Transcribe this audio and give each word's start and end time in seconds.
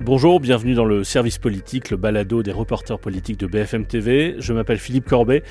Bonjour, 0.00 0.40
bienvenue 0.40 0.74
dans 0.74 0.84
le 0.84 1.04
service 1.04 1.38
politique, 1.38 1.88
le 1.88 1.96
balado 1.96 2.42
des 2.42 2.52
reporters 2.52 2.98
politiques 2.98 3.40
de 3.40 3.46
BFM 3.46 3.86
TV. 3.86 4.34
Je 4.38 4.52
m'appelle 4.52 4.78
Philippe 4.78 5.08
Corbet 5.08 5.42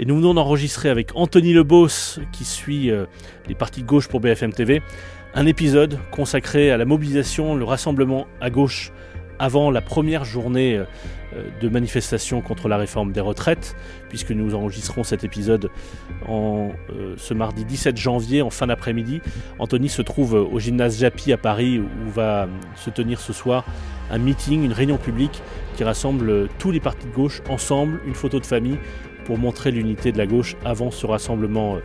et 0.00 0.04
nous 0.04 0.16
venons 0.16 0.34
d'enregistrer 0.34 0.88
avec 0.88 1.12
Anthony 1.14 1.52
Lebos, 1.52 2.18
qui 2.32 2.44
suit 2.44 2.90
euh, 2.90 3.06
les 3.46 3.54
partis 3.54 3.82
de 3.82 3.86
gauche 3.86 4.08
pour 4.08 4.18
BFM 4.18 4.52
TV, 4.52 4.82
un 5.34 5.46
épisode 5.46 6.00
consacré 6.10 6.72
à 6.72 6.76
la 6.76 6.84
mobilisation, 6.84 7.54
le 7.54 7.64
rassemblement 7.64 8.26
à 8.40 8.50
gauche 8.50 8.90
avant 9.38 9.70
la 9.70 9.80
première 9.80 10.24
journée 10.24 10.76
euh, 10.76 10.84
de 11.60 11.68
manifestation 11.68 12.40
contre 12.40 12.68
la 12.68 12.76
réforme 12.76 13.12
des 13.12 13.20
retraites, 13.20 13.76
puisque 14.08 14.30
nous 14.30 14.54
enregistrons 14.54 15.04
cet 15.04 15.24
épisode 15.24 15.70
euh, 16.28 16.70
ce 17.16 17.34
mardi 17.34 17.64
17 17.64 17.96
janvier 17.96 18.42
en 18.42 18.50
fin 18.50 18.66
d'après-midi. 18.66 19.20
Anthony 19.58 19.88
se 19.88 20.02
trouve 20.02 20.34
au 20.34 20.58
gymnase 20.58 20.98
Japy 20.98 21.32
à 21.32 21.38
Paris 21.38 21.78
où 21.80 22.10
va 22.10 22.48
se 22.76 22.90
tenir 22.90 23.20
ce 23.20 23.32
soir 23.32 23.64
un 24.10 24.18
meeting, 24.18 24.62
une 24.64 24.72
réunion 24.72 24.98
publique 24.98 25.42
qui 25.76 25.84
rassemble 25.84 26.48
tous 26.58 26.70
les 26.70 26.80
partis 26.80 27.06
de 27.06 27.12
gauche 27.12 27.42
ensemble, 27.48 28.00
une 28.06 28.14
photo 28.14 28.38
de 28.38 28.46
famille 28.46 28.78
pour 29.24 29.38
montrer 29.38 29.70
l'unité 29.70 30.12
de 30.12 30.18
la 30.18 30.26
gauche 30.26 30.56
avant 30.64 30.90
ce 30.90 31.06
rassemblement. 31.06 31.76
Euh, 31.76 31.80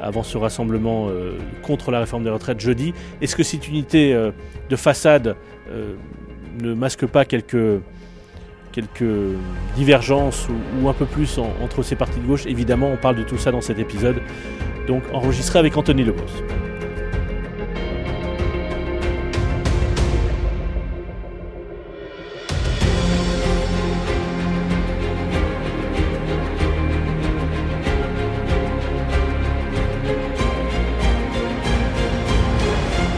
avant 0.00 0.22
ce 0.22 0.36
rassemblement 0.38 1.08
euh, 1.08 1.38
contre 1.62 1.90
la 1.90 2.00
réforme 2.00 2.24
des 2.24 2.30
retraites 2.30 2.60
jeudi. 2.60 2.92
Est-ce 3.20 3.36
que 3.36 3.42
cette 3.42 3.68
unité 3.68 4.14
euh, 4.14 4.30
de 4.68 4.76
façade 4.76 5.36
euh, 5.70 5.94
ne 6.60 6.74
masque 6.74 7.06
pas 7.06 7.24
quelques, 7.24 7.80
quelques 8.72 9.04
divergences 9.76 10.48
ou, 10.82 10.88
un 10.88 10.92
peu 10.92 11.06
plus 11.06 11.38
en- 11.38 11.52
entre 11.62 11.82
ces 11.82 11.96
partis 11.96 12.20
de 12.20 12.26
gauche 12.26 12.46
Évidemment, 12.46 12.88
on 12.92 12.96
parle 12.96 13.16
de 13.16 13.22
tout 13.22 13.38
ça 13.38 13.50
dans 13.52 13.60
cet 13.60 13.78
épisode, 13.78 14.16
donc 14.86 15.02
enregistré 15.12 15.58
avec 15.58 15.76
Anthony 15.76 16.04
Lebos. 16.04 16.22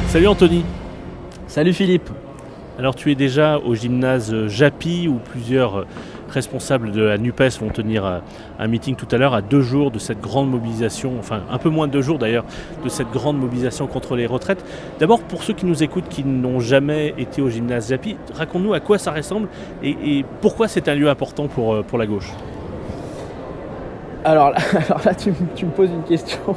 Salut 0.09 0.27
Anthony 0.29 0.65
Salut 1.47 1.73
Philippe. 1.73 2.09
Alors 2.79 2.95
tu 2.95 3.11
es 3.11 3.17
déjà 3.17 3.59
au 3.59 3.75
gymnase 3.75 4.47
Japy 4.47 5.09
où 5.09 5.15
plusieurs 5.15 5.85
responsables 6.29 6.93
de 6.93 7.03
la 7.03 7.19
NUPES 7.19 7.59
vont 7.61 7.71
tenir 7.71 8.23
un 8.57 8.67
meeting 8.69 8.95
tout 8.95 9.09
à 9.11 9.19
l'heure 9.19 9.35
à 9.35 9.43
deux 9.43 9.63
jours 9.63 9.91
de 9.91 9.99
cette 9.99 10.21
grande 10.21 10.49
mobilisation, 10.49 11.15
enfin 11.19 11.41
un 11.51 11.59
peu 11.59 11.71
moins 11.71 11.89
de 11.89 11.93
deux 11.93 12.03
jours 12.03 12.21
d'ailleurs, 12.21 12.45
de 12.85 12.89
cette 12.89 13.11
grande 13.11 13.37
mobilisation 13.37 13.89
contre 13.89 14.15
les 14.15 14.27
retraites. 14.27 14.65
D'abord 15.01 15.23
pour 15.23 15.43
ceux 15.43 15.55
qui 15.55 15.67
nous 15.67 15.83
écoutent 15.83 16.09
qui 16.09 16.23
n'ont 16.23 16.61
jamais 16.61 17.15
été 17.19 17.43
au 17.43 17.51
gymnase 17.51 17.89
Japy, 17.89 18.17
raconte-nous 18.33 18.75
à 18.75 18.81
quoi 18.81 18.97
ça 18.97 19.11
ressemble 19.11 19.49
et, 19.83 20.25
pourquoi 20.41 20.69
c'est 20.69 20.87
un 20.87 20.95
lieu 20.95 21.09
important 21.09 21.49
pour, 21.49 21.75
euh, 21.75 21.85
la 21.99 22.07
gauche? 22.07 22.31
Alors 24.25 24.53
là, 24.53 25.15
tu 25.17 25.31
me 25.31 25.71
poses 25.73 25.91
une 25.91 26.05
question. 26.05 26.55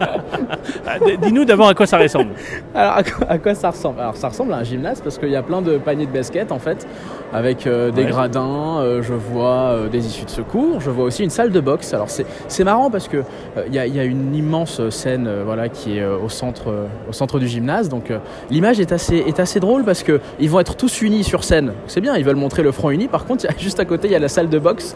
Ah, 0.00 0.98
Dis-nous 1.22 1.44
d'abord 1.44 1.68
à 1.68 1.74
quoi 1.74 1.86
ça 1.86 1.98
ressemble. 1.98 2.30
Alors 2.74 2.92
à 2.96 3.02
quoi, 3.02 3.26
à 3.28 3.38
quoi 3.38 3.54
ça 3.54 3.70
ressemble? 3.70 4.00
Alors 4.00 4.16
ça 4.16 4.28
ressemble 4.28 4.52
à 4.52 4.56
un 4.58 4.64
gymnase 4.64 5.00
parce 5.00 5.18
qu'il 5.18 5.30
y 5.30 5.36
a 5.36 5.42
plein 5.42 5.62
de 5.62 5.78
paniers 5.78 6.06
de 6.06 6.12
basket 6.12 6.52
en 6.52 6.58
fait, 6.58 6.86
avec 7.32 7.66
euh, 7.66 7.90
des 7.90 8.02
Ouais. 8.04 8.10
gradins, 8.10 8.78
euh, 8.80 9.02
je 9.02 9.12
vois 9.14 9.70
euh, 9.72 9.88
des 9.88 10.06
issues 10.06 10.24
de 10.24 10.30
secours, 10.30 10.80
je 10.80 10.90
vois 10.90 11.04
aussi 11.04 11.24
une 11.24 11.30
salle 11.30 11.50
de 11.50 11.60
boxe. 11.60 11.92
Alors 11.94 12.08
c'est 12.10 12.64
marrant 12.64 12.90
parce 12.90 13.08
que 13.08 13.22
il 13.66 13.72
y, 13.72 13.76
y 13.76 14.00
a 14.00 14.04
une 14.04 14.34
immense 14.34 14.88
scène 14.90 15.28
voilà 15.44 15.68
qui 15.68 15.98
est 15.98 16.04
au 16.04 16.28
centre 16.28 16.72
au 17.08 17.12
centre 17.12 17.38
du 17.38 17.48
gymnase. 17.48 17.88
Donc 17.88 18.12
l'image 18.50 18.80
est 18.80 18.92
assez 18.92 19.16
est 19.16 19.40
assez 19.40 19.60
drôle 19.60 19.84
parce 19.84 20.02
que 20.02 20.20
ils 20.40 20.50
vont 20.50 20.60
être 20.60 20.76
tous 20.76 21.02
unis 21.02 21.24
sur 21.24 21.42
scène. 21.44 21.72
C'est 21.86 22.00
bien, 22.00 22.16
ils 22.16 22.24
veulent 22.24 22.36
montrer 22.36 22.62
le 22.62 22.72
front 22.72 22.90
uni. 22.90 23.08
Par 23.08 23.24
contre, 23.24 23.44
il 23.44 23.48
y 23.50 23.54
a- 23.54 23.58
juste 23.66 23.80
à 23.80 23.84
côté 23.84 24.08
il 24.08 24.12
y 24.12 24.16
a 24.16 24.18
la 24.20 24.28
salle 24.28 24.48
de 24.48 24.58
boxe 24.58 24.94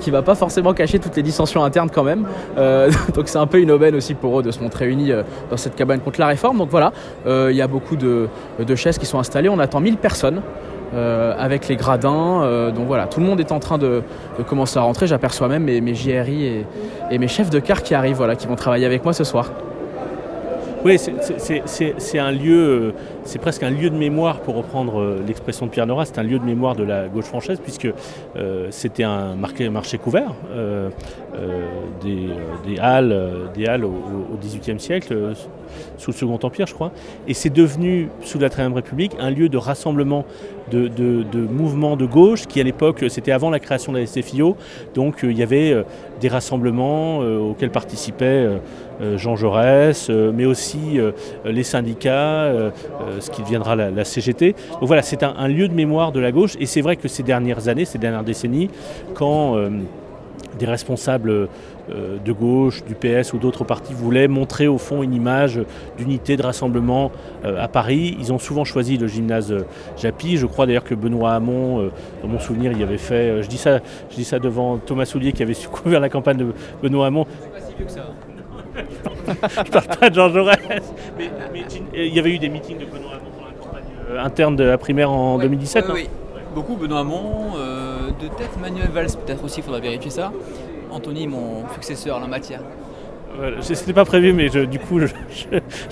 qui 0.00 0.10
va 0.10 0.22
pas 0.22 0.34
forcément 0.34 0.72
cacher 0.74 0.98
toutes 0.98 1.16
les 1.16 1.22
dissensions 1.22 1.62
internes 1.64 1.90
quand 1.92 2.04
même. 2.04 2.26
Donc 3.14 3.28
c'est 3.28 3.38
un 3.38 3.46
peu 3.46 3.60
une 3.60 3.70
aubaine 3.70 3.94
aussi 3.94 4.14
pour 4.14 4.37
eux 4.37 4.37
de 4.42 4.50
se 4.50 4.60
montrer 4.60 4.88
unis 4.88 5.12
euh, 5.12 5.22
dans 5.50 5.56
cette 5.56 5.74
cabane 5.76 6.00
contre 6.00 6.20
la 6.20 6.26
réforme. 6.26 6.58
Donc 6.58 6.68
voilà, 6.70 6.92
euh, 7.26 7.48
il 7.50 7.56
y 7.56 7.62
a 7.62 7.66
beaucoup 7.66 7.96
de, 7.96 8.28
de 8.58 8.74
chaises 8.74 8.98
qui 8.98 9.06
sont 9.06 9.18
installées. 9.18 9.48
On 9.48 9.58
attend 9.58 9.80
1000 9.80 9.96
personnes. 9.96 10.40
euh, 10.94 11.34
avec 11.38 11.68
les 11.68 11.76
gradins, 11.76 12.70
donc 12.74 12.86
voilà, 12.86 13.06
tout 13.08 13.20
le 13.20 13.26
monde 13.26 13.40
est 13.40 13.52
en 13.52 13.58
train 13.58 13.76
de, 13.76 14.02
de 14.38 14.42
commencer 14.42 14.78
à 14.78 14.82
rentrer. 14.82 15.06
J'aperçois 15.06 15.46
même 15.46 15.64
mes, 15.64 15.82
mes 15.82 15.94
JRI 15.94 16.44
et, 16.46 16.66
et 17.10 17.18
mes 17.18 17.28
chefs 17.28 17.50
de 17.50 17.58
car 17.58 17.82
qui 17.82 17.94
arrivent, 17.94 18.16
voilà, 18.16 18.36
qui 18.36 18.46
vont 18.46 18.56
travailler 18.56 18.86
avec 18.86 19.04
moi 19.04 19.12
ce 19.12 19.22
soir. 19.22 19.50
Oui, 20.84 20.96
c'est- 20.98 22.18
un 22.18 22.30
lieu, 22.32 22.94
c'est 23.28 23.38
presque 23.38 23.62
un 23.62 23.68
lieu 23.68 23.90
de 23.90 23.94
mémoire 23.94 24.40
pour 24.40 24.56
reprendre 24.56 25.00
euh, 25.00 25.22
l'expression 25.26 25.66
de 25.66 25.70
Pierre 25.70 25.86
Nora, 25.86 26.06
c'est 26.06 26.18
un 26.18 26.22
lieu 26.22 26.38
de 26.38 26.44
mémoire 26.44 26.74
de 26.74 26.82
la 26.82 27.08
gauche 27.08 27.26
française 27.26 27.60
puisque 27.62 27.86
euh, 28.36 28.68
c'était 28.70 29.02
un 29.02 29.34
marché 29.34 29.98
couvert, 29.98 30.32
euh, 30.50 30.88
des, 32.02 32.78
halles, 32.80 33.50
des 33.54 33.66
halles 33.66 33.84
au 33.84 33.92
XVIIIe 34.40 34.80
siècle, 34.80 35.34
sous 35.98 36.12
le 36.12 36.16
Second 36.16 36.38
Empire 36.42 36.66
je 36.66 36.72
crois, 36.72 36.90
et 37.26 37.34
c'est 37.34 37.50
devenu 37.50 38.08
sous 38.22 38.38
la 38.38 38.48
Troisième 38.48 38.72
République 38.72 39.12
un 39.20 39.30
lieu 39.30 39.50
de 39.50 39.58
rassemblement 39.58 40.24
de, 40.70 40.88
de- 40.88 41.24
mouvements 41.38 41.96
de 41.96 42.06
gauche 42.06 42.46
qui 42.46 42.60
à 42.60 42.64
l'époque, 42.64 43.04
c'était 43.08 43.32
avant 43.32 43.50
la 43.50 43.58
création 43.58 43.92
de 43.92 43.98
la 43.98 44.06
SFIO, 44.06 44.56
donc 44.94 45.20
il 45.22 45.36
y 45.36 45.42
avait 45.42 45.84
des 46.20 46.28
rassemblements 46.28 47.18
auxquels 47.18 47.70
participaient 47.70 48.48
Jean 49.16 49.36
Jaurès, 49.36 50.08
mais 50.10 50.46
aussi 50.46 50.98
les 51.44 51.62
syndicats, 51.62 52.52
ce 53.20 53.30
qui 53.30 53.42
deviendra 53.42 53.76
la, 53.76 53.90
la 53.90 54.04
CGT. 54.04 54.54
Donc 54.72 54.84
voilà, 54.84 55.02
c'est 55.02 55.22
un, 55.22 55.34
un 55.36 55.48
lieu 55.48 55.68
de 55.68 55.74
mémoire 55.74 56.12
de 56.12 56.20
la 56.20 56.32
gauche, 56.32 56.56
et 56.60 56.66
c'est 56.66 56.80
vrai 56.80 56.96
que 56.96 57.08
ces 57.08 57.22
dernières 57.22 57.68
années, 57.68 57.84
ces 57.84 57.98
dernières 57.98 58.24
décennies, 58.24 58.70
quand 59.14 59.56
euh, 59.56 59.70
des 60.58 60.66
responsables 60.66 61.30
euh, 61.90 62.18
de 62.22 62.32
gauche, 62.32 62.82
du 62.84 62.94
PS 62.94 63.32
ou 63.32 63.38
d'autres 63.38 63.64
partis 63.64 63.94
voulaient 63.94 64.28
montrer 64.28 64.66
au 64.68 64.78
fond 64.78 65.02
une 65.02 65.14
image 65.14 65.60
d'unité, 65.96 66.36
de 66.36 66.42
rassemblement 66.42 67.10
euh, 67.44 67.62
à 67.62 67.68
Paris. 67.68 68.16
Ils 68.18 68.32
ont 68.32 68.38
souvent 68.38 68.64
choisi 68.64 68.98
le 68.98 69.06
gymnase 69.06 69.52
euh, 69.52 69.64
Japy. 69.96 70.36
Je 70.36 70.46
crois 70.46 70.66
d'ailleurs 70.66 70.84
que 70.84 70.94
Benoît 70.94 71.32
Hamon, 71.32 71.80
euh, 71.80 71.90
dans 72.22 72.28
mon 72.28 72.40
souvenir, 72.40 72.72
il 72.72 72.82
avait 72.82 72.98
fait, 72.98 73.14
euh, 73.14 73.42
je, 73.42 73.48
dis 73.48 73.56
ça, 73.56 73.80
je 74.10 74.16
dis 74.16 74.24
ça 74.24 74.38
devant 74.38 74.78
Thomas 74.78 75.06
Soulier 75.06 75.32
qui 75.32 75.42
avait 75.42 75.54
couvert 75.72 76.00
la 76.00 76.08
campagne 76.08 76.36
de 76.36 76.46
Benoît 76.82 77.06
Hamon. 77.06 77.26
je 79.64 79.70
parle 79.70 79.86
pas 79.98 80.10
de 80.10 80.14
Jean 80.14 80.28
Jaurès. 80.28 80.58
Mais, 81.18 81.30
mais 81.52 81.62
il 81.94 82.14
y 82.14 82.18
avait 82.18 82.34
eu 82.34 82.38
des 82.38 82.48
meetings 82.48 82.78
de 82.78 82.84
Benoît 82.84 83.12
Hamon 83.14 83.30
pour 83.36 83.46
la 83.46 83.52
campagne 83.52 83.84
euh, 83.97 83.97
interne 84.18 84.56
de 84.56 84.64
la 84.64 84.78
primaire 84.78 85.10
en 85.10 85.36
Ouais, 85.36 85.42
2017. 85.44 85.82
ouais, 85.84 85.88
non 85.88 85.94
oui. 85.94 86.08
Beaucoup, 86.54 86.76
Benoît 86.76 87.00
Hamon, 87.00 87.52
euh, 87.58 87.96
de 88.20 88.26
tête 88.36 88.50
Manuel 88.60 88.88
Valls 88.92 89.08
peut-être 89.24 89.44
aussi, 89.44 89.60
il 89.60 89.62
faudra 89.62 89.80
vérifier 89.80 90.10
ça. 90.10 90.32
Anthony, 90.90 91.26
mon 91.26 91.62
successeur 91.74 92.16
en 92.16 92.20
la 92.20 92.26
matière. 92.26 92.60
Voilà, 93.38 93.58
je- 93.60 93.74
C'était 93.74 93.92
pas 93.92 94.06
prévu, 94.06 94.32
mais 94.32 94.48
je- 94.48 94.60
du 94.64 94.78
coup, 94.80 94.98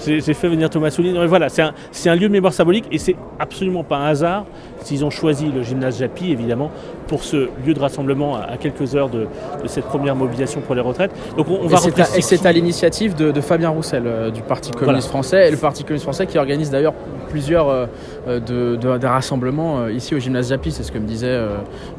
j'ai 0.04 0.20
fait 0.34 0.48
venir 0.48 0.68
Thomas 0.70 0.96
mais 0.98 1.26
voilà, 1.26 1.48
c'est 1.48 1.62
un, 2.08 2.14
lieu 2.16 2.26
de 2.28 2.32
mémoire 2.32 2.52
symbolique 2.52 2.86
et 2.90 2.98
c'est 2.98 3.14
absolument 3.38 3.84
pas 3.84 3.98
un 3.98 4.06
hasard 4.06 4.46
s'ils 4.80 5.04
ont 5.04 5.10
choisi 5.10 5.46
le 5.52 5.62
gymnase 5.62 5.98
Japy, 5.98 6.32
évidemment, 6.32 6.70
pour 7.08 7.22
ce 7.22 7.48
lieu 7.64 7.74
de 7.74 7.78
rassemblement 7.78 8.36
à, 8.36 8.40
à 8.52 8.56
quelques 8.56 8.94
heures 8.96 9.10
de, 9.10 9.26
de 9.62 9.68
cette 9.68 9.84
première 9.84 10.16
mobilisation 10.16 10.60
pour 10.60 10.74
les 10.74 10.80
retraites. 10.80 11.12
Donc 11.36 11.48
on, 11.48 11.58
on 11.62 11.66
va 11.66 11.76
et 11.76 11.80
c'est 11.80 11.88
rentrer 11.90 12.02
à, 12.02 12.18
et 12.18 12.20
c'est 12.22 12.46
à 12.46 12.52
l'initiative 12.52 13.14
de, 13.14 13.30
de 13.30 13.40
Fabien 13.40 13.68
Roussel 13.70 14.04
euh, 14.06 14.30
du 14.30 14.42
Parti 14.42 14.70
communiste 14.72 15.08
français 15.08 15.46
et 15.46 15.50
le 15.50 15.56
Parti 15.56 15.84
communiste 15.84 16.04
français 16.04 16.26
qui 16.26 16.38
organise 16.38 16.70
d'ailleurs 16.70 16.94
plusieurs 17.36 17.68
euh, 17.68 17.86
euh, 18.28 18.40
de, 18.40 18.76
de- 18.76 18.96
des 18.96 19.06
rassemblements 19.06 19.80
euh, 19.80 19.92
ici 19.92 20.14
au 20.14 20.18
gymnase 20.18 20.48
Japy, 20.48 20.72
c'est 20.72 20.82
ce 20.82 20.90
que 20.90 20.98
me 20.98 21.06
disait 21.06 21.38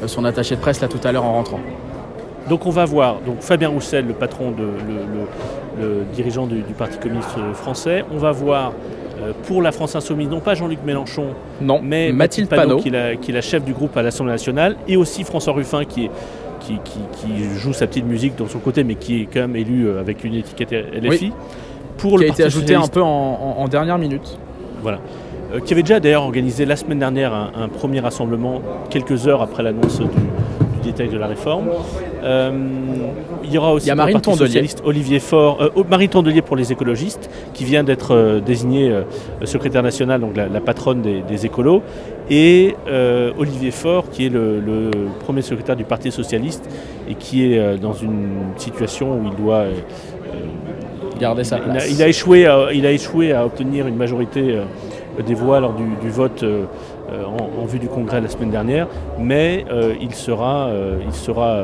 son 0.08 0.26
attaché 0.26 0.56
de 0.56 0.62
presse 0.62 0.82
là 0.82 0.88
tout 0.88 1.00
à 1.08 1.12
l'heure 1.12 1.26
en 1.26 1.34
rentrant. 1.34 1.60
Donc 2.50 2.66
on 2.66 2.72
va 2.72 2.86
voir 2.86 3.18
donc 3.26 3.42
Fabien 3.42 3.70
Roussel, 3.70 4.08
le 4.08 4.14
patron, 4.14 4.50
de, 4.52 4.64
le, 4.64 4.96
le- 5.14 5.28
le 5.80 6.04
dirigeant 6.16 6.48
du, 6.48 6.62
du 6.64 6.74
Parti 6.74 6.98
communiste 6.98 7.30
français. 7.54 8.04
On 8.12 8.18
va 8.18 8.32
voir 8.32 8.72
euh, 9.22 9.32
pour 9.48 9.62
la 9.62 9.72
France 9.72 9.96
Insoumise, 9.96 10.28
non 10.30 10.40
pas 10.40 10.56
Jean-Luc 10.56 10.80
Mélenchon, 10.84 11.28
Non, 11.62 11.80
mais 11.84 12.12
Mathilde 12.12 12.50
Panot. 12.50 12.78
qui, 12.78 12.88
est 12.88 12.92
la, 12.92 13.16
qui 13.16 13.30
est 13.30 13.34
la 13.36 13.42
chef 13.42 13.64
du 13.64 13.74
groupe 13.74 13.96
à 13.96 14.02
l'Assemblée 14.02 14.32
nationale, 14.32 14.76
et 14.88 14.98
aussi 14.98 15.24
François 15.24 15.54
Ruffin 15.54 15.84
qui, 15.86 16.06
est, 16.06 16.12
qui, 16.62 16.80
qui- 16.84 17.00
qui 17.14 17.44
joue 17.60 17.74
sa 17.74 17.86
petite 17.86 18.06
musique 18.08 18.36
dans 18.38 18.48
son 18.48 18.58
côté, 18.60 18.84
mais 18.84 18.96
qui 18.96 19.22
est 19.22 19.26
quand 19.32 19.42
même 19.42 19.56
élu 19.56 19.88
avec 20.00 20.24
une 20.24 20.34
étiquette 20.34 20.72
LFI. 20.72 21.32
Pour 22.00 22.14
qui 22.14 22.18
le 22.18 22.24
a 22.24 22.28
Parti 22.30 22.42
été 22.42 22.44
ajouté 22.48 22.74
un 22.76 22.88
peu 22.88 23.02
en, 23.04 23.08
en- 23.08 23.56
en 23.62 23.68
dernière 23.68 23.98
minute. 24.00 24.38
Voilà. 24.82 25.00
Euh, 25.54 25.60
qui 25.62 25.74
avait 25.74 25.84
déjà 25.84 26.00
d'ailleurs 26.00 26.24
organisé 26.24 26.66
la 26.66 26.76
semaine 26.76 27.00
dernière 27.00 27.34
un, 27.34 27.52
un 27.56 27.68
premier 27.70 28.00
rassemblement 28.02 28.62
quelques 28.90 29.28
heures 29.28 29.42
après 29.42 29.64
l'annonce 29.64 30.00
du, 30.00 30.06
du 30.06 30.92
détail 30.92 31.08
de 31.08 31.18
la 31.18 31.28
réforme. 31.28 31.70
Euh, 32.24 32.52
il 33.46 33.54
y 33.54 33.58
aura 33.58 33.72
aussi 33.72 33.86
Il 33.86 33.90
y 33.90 33.92
a 33.92 33.96
Marine 33.96 34.20
Tondelier. 34.20 34.66
Olivier 34.84 35.20
Faure, 35.20 35.62
euh, 35.62 35.70
oh, 35.76 35.86
Marine 35.90 36.10
Tondelier 36.10 36.42
pour 36.42 36.58
les 36.58 36.74
écologistes, 36.74 37.30
qui 37.54 37.64
vient 37.64 37.86
d'être 37.86 38.14
euh, 38.14 38.40
désignée 38.42 38.94
secrétaire 39.46 39.84
nationale, 39.84 40.20
donc 40.20 40.36
la, 40.36 40.50
la 40.50 40.60
patronne 40.60 41.02
des, 41.02 41.22
des 41.22 41.46
écolos, 41.46 41.82
et 42.30 42.76
Olivier 43.38 43.72
Faure, 43.72 44.10
qui 44.10 44.26
est 44.26 44.30
le, 44.30 44.60
le 44.60 44.92
premier 45.24 45.42
secrétaire 45.42 45.78
du 45.78 45.86
Parti 45.86 46.12
socialiste 46.12 46.70
et 47.10 47.16
qui 47.16 47.54
est 47.54 47.78
dans 47.78 47.94
une 47.94 48.28
situation 48.58 49.14
où 49.14 49.22
il 49.32 49.42
doit 49.42 49.64
Garder 51.20 51.44
sa 51.46 51.58
il 51.58 51.62
a, 51.62 51.64
place. 51.64 51.92
il 51.92 52.04
a 52.04 52.08
échoué 52.10 52.46
à, 52.46 52.68
il 52.74 52.86
a 52.86 52.92
échoué 52.92 53.32
à 53.32 53.46
obtenir 53.46 53.88
une 53.88 53.96
majorité 53.96 54.60
des 55.26 55.34
voix 55.34 55.60
lors 55.60 55.74
du, 55.74 56.10
vote 56.10 56.44
en, 56.44 57.66
vue 57.66 57.80
du 57.80 57.88
Congrès 57.88 58.22
la 58.22 58.30
semaine 58.30 58.52
dernière, 58.52 58.88
mais 59.20 59.66
il, 60.00 60.14
sera, 60.14 60.70
il, 61.06 61.14
sera, 61.14 61.64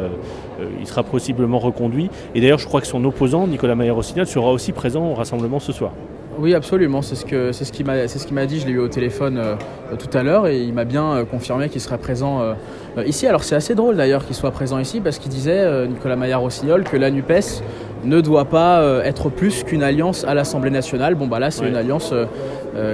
il 0.80 0.88
sera 0.88 1.04
possiblement 1.04 1.60
reconduit. 1.60 2.10
Et 2.36 2.42
d'ailleurs, 2.42 2.60
je 2.60 2.68
crois 2.68 2.82
que 2.82 2.88
son 2.88 3.04
opposant, 3.06 3.48
Nicolas 3.48 3.76
Maillard-Rossignol, 3.76 4.28
sera 4.28 4.52
aussi 4.52 4.72
présent 4.72 5.06
au 5.06 5.14
rassemblement 5.14 5.60
ce 5.60 5.72
soir. 5.72 5.92
Oui, 6.40 6.56
absolument. 6.56 7.02
C'est 7.02 7.16
ce 7.16 7.26
que 7.26 7.52
c'est 7.52 7.66
ce 7.66 7.72
qui 7.72 7.84
m'a 7.84 8.08
ce 8.08 8.26
qui 8.26 8.34
m'a 8.34 8.46
dit. 8.46 8.60
Je 8.60 8.66
l'ai 8.66 8.74
eu 8.74 8.80
au 8.80 8.88
téléphone 8.88 9.38
euh, 9.38 9.56
tout 9.98 10.18
à 10.18 10.24
l'heure 10.24 10.48
et 10.48 10.62
il 10.62 10.74
m'a 10.74 10.86
bien 10.86 11.14
euh, 11.14 11.26
confirmé 11.26 11.70
qu'il 11.70 11.82
serait 11.82 12.00
présent 12.00 12.42
euh, 12.42 13.04
ici. 13.06 13.28
Alors 13.28 13.44
c'est 13.44 13.56
assez 13.56 13.76
drôle 13.76 13.98
d'ailleurs 13.98 14.26
qu'il 14.26 14.36
soit 14.36 14.52
présent 14.52 14.80
ici 14.80 15.00
parce 15.00 15.20
qu'il 15.20 15.32
disait 15.32 15.88
Nicolas 15.88 16.16
Maillard-Rossignol 16.16 16.84
que 16.84 16.98
la 16.98 17.12
Nupes 17.12 17.62
ne 18.04 18.22
doit 18.22 18.46
pas 18.46 19.02
être 19.04 19.30
plus 19.30 19.64
qu'une 19.64 19.84
alliance 19.84 20.24
à 20.26 20.34
l'Assemblée 20.34 20.70
nationale. 20.70 21.16
Bon 21.16 21.28
bah 21.28 21.40
là 21.40 21.52
c'est 21.52 21.68
une 21.68 21.76
alliance 21.76 22.14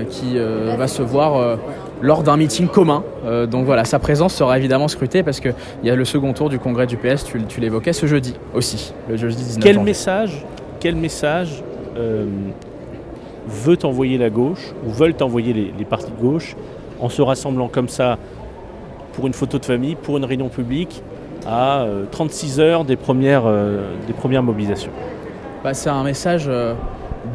qui 0.09 0.37
va 0.77 0.87
se 0.87 1.01
voir 1.01 1.57
lors 2.01 2.23
d'un 2.23 2.37
meeting 2.37 2.67
commun. 2.67 3.03
donc 3.49 3.65
voilà, 3.65 3.85
sa 3.85 3.99
présence 3.99 4.33
sera 4.33 4.57
évidemment 4.57 4.87
scrutée 4.87 5.23
parce 5.23 5.39
qu'il 5.39 5.53
y 5.83 5.89
a 5.89 5.95
le 5.95 6.05
second 6.05 6.33
tour 6.33 6.49
du 6.49 6.59
congrès 6.59 6.87
du 6.87 6.97
PS, 6.97 7.23
tu, 7.25 7.41
tu 7.45 7.59
l'évoquais, 7.59 7.93
ce 7.93 8.05
jeudi 8.05 8.35
aussi, 8.53 8.93
le 9.09 9.17
jeudi 9.17 9.37
19 9.43 9.63
Quel 9.63 9.79
message, 9.79 10.45
quel 10.79 10.95
message 10.95 11.63
veut 13.49 13.77
envoyer 13.83 14.17
la 14.17 14.29
gauche, 14.29 14.73
ou 14.85 14.91
veulent 14.91 15.15
envoyer 15.21 15.73
les, 15.77 15.85
partis 15.85 16.11
de 16.11 16.21
gauche, 16.21 16.55
en 16.99 17.09
se 17.09 17.21
rassemblant 17.21 17.67
comme 17.67 17.89
ça 17.89 18.17
pour 19.13 19.27
une 19.27 19.33
photo 19.33 19.57
de 19.59 19.65
famille, 19.65 19.95
pour 19.95 20.17
une 20.17 20.25
réunion 20.25 20.49
publique, 20.49 21.01
à 21.47 21.85
36 22.11 22.59
euh, 22.59 22.63
heures 22.63 22.85
des 22.85 22.95
premières, 22.95 23.43
euh, 23.45 23.93
des 24.07 24.13
premières 24.13 24.43
mobilisations 24.43 24.91
bah, 25.63 25.73
C'est 25.73 25.89
un 25.89 26.03
message 26.03 26.45
euh, 26.47 26.73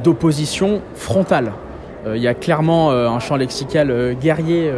d'opposition 0.02 0.80
frontale. 0.94 1.52
Il 2.14 2.20
y 2.20 2.28
a 2.28 2.34
clairement 2.34 2.90
un 2.90 3.18
champ 3.18 3.36
lexical 3.36 4.14
guerrier 4.20 4.70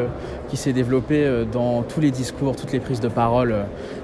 qui 0.49 0.57
s'est 0.57 0.73
développé 0.73 1.29
dans 1.51 1.83
tous 1.83 2.01
les 2.01 2.13
discours, 2.13 2.55
toutes 2.55 2.71
les 2.71 2.79
prises 2.79 3.01
de 3.01 3.09
parole 3.09 3.53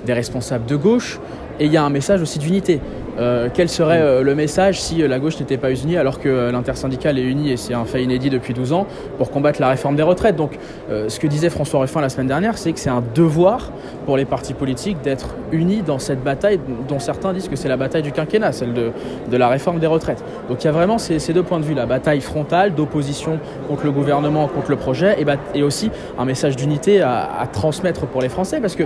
des 0.05 0.13
responsables 0.13 0.67
de 0.67 0.75
gauche. 0.75 1.21
Et 1.61 1.67
il 1.67 1.73
y 1.73 1.77
a 1.77 1.85
un 1.85 1.89
message 1.89 2.21
aussi 2.21 2.41
d'unité. 2.41 2.81
Euh, 3.19 3.49
quel 3.53 3.69
serait 3.69 4.01
euh, 4.01 4.23
le 4.23 4.35
message 4.35 4.81
si 4.81 5.03
euh, 5.03 5.09
la 5.09 5.19
gauche 5.19 5.39
n'était 5.39 5.59
pas 5.59 5.71
unie 5.71 5.99
alors 5.99 6.19
que 6.19 6.51
l'intersyndicale 6.51 7.19
est 7.19 7.23
unie 7.23 7.51
et 7.51 7.57
c'est 7.59 7.75
un 7.75 7.85
fait 7.85 8.03
inédit 8.03 8.31
depuis 8.31 8.55
12 8.55 8.73
ans 8.73 8.87
pour 9.19 9.31
combattre 9.31 9.61
la 9.61 9.69
réforme 9.69 9.97
des 9.97 10.03
retraites? 10.03 10.37
Donc 10.37 10.59
ce 10.89 11.19
que 11.19 11.27
disait 11.27 11.51
François 11.51 11.81
Ruffin 11.81 12.01
la 12.01 12.09
semaine 12.09 12.27
dernière, 12.27 12.59
c'est 12.59 12.73
que 12.73 12.79
c'est 12.79 12.91
un 12.91 13.03
devoir 13.15 13.71
pour 14.07 14.17
les 14.17 14.25
partis 14.25 14.55
politiques 14.55 15.01
d'être 15.03 15.35
unis 15.53 15.83
dans 15.83 15.99
cette 15.99 16.23
bataille 16.23 16.59
dont 16.89 16.99
certains 16.99 17.33
disent 17.33 17.49
que 17.49 17.57
c'est 17.57 17.69
la 17.69 17.77
bataille 17.77 18.03
du 18.03 18.13
quinquennat, 18.13 18.53
celle 18.53 18.73
de, 18.73 18.91
de, 19.31 19.37
la 19.37 19.49
réforme 19.49 19.79
des 19.79 19.87
retraites. 19.87 20.23
Donc 20.49 20.63
il 20.63 20.67
y 20.67 20.69
a 20.69 20.73
vraiment 20.73 20.99
ces, 20.99 21.19
deux 21.33 21.43
points 21.43 21.61
de 21.61 21.65
vue, 21.65 21.75
la 21.75 21.87
bataille 21.87 22.21
frontale 22.21 22.75
d'opposition 22.75 23.39
contre 23.69 23.85
le 23.85 23.93
gouvernement, 23.93 24.49
contre 24.49 24.71
le 24.71 24.77
projet 24.77 25.17
et, 25.55 25.63
aussi 25.63 25.91
un 26.19 26.25
message 26.25 26.57
d'unité 26.57 27.03
à, 27.03 27.29
à, 27.39 27.47
transmettre 27.47 28.07
pour 28.07 28.21
les 28.23 28.29
Français 28.29 28.61
parce 28.61 28.75
que 28.75 28.85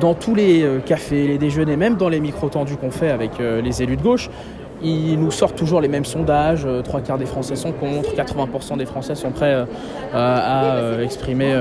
dans 0.00 0.14
tous 0.14 0.34
les 0.34 0.66
cafés, 0.84 1.26
les 1.26 1.38
déjeuners, 1.38 1.76
même 1.76 1.96
dans 1.96 2.08
les 2.08 2.20
micros 2.20 2.48
tendus 2.48 2.76
qu'on 2.76 2.90
fait 2.90 3.10
avec 3.10 3.32
les 3.38 3.82
élus 3.82 3.96
de 3.96 4.02
gauche, 4.02 4.30
ils 4.82 5.18
nous 5.18 5.30
sortent 5.30 5.56
toujours 5.56 5.80
les 5.80 5.88
mêmes 5.88 6.04
sondages. 6.04 6.64
Euh, 6.66 6.82
trois 6.82 7.00
quarts 7.00 7.18
des 7.18 7.26
Français 7.26 7.56
sont 7.56 7.72
contre, 7.72 8.14
80% 8.14 8.76
des 8.76 8.86
Français 8.86 9.14
sont 9.14 9.30
prêts 9.30 9.54
euh, 9.54 9.64
à 10.12 10.76
euh, 10.76 11.02
exprimer 11.02 11.54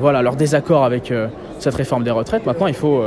voilà, 0.00 0.22
leur 0.22 0.36
désaccord 0.36 0.84
avec 0.84 1.12
cette 1.58 1.74
réforme 1.74 2.04
des 2.04 2.10
retraites. 2.10 2.44
Maintenant, 2.44 2.66
il 2.66 2.74
faut 2.74 3.02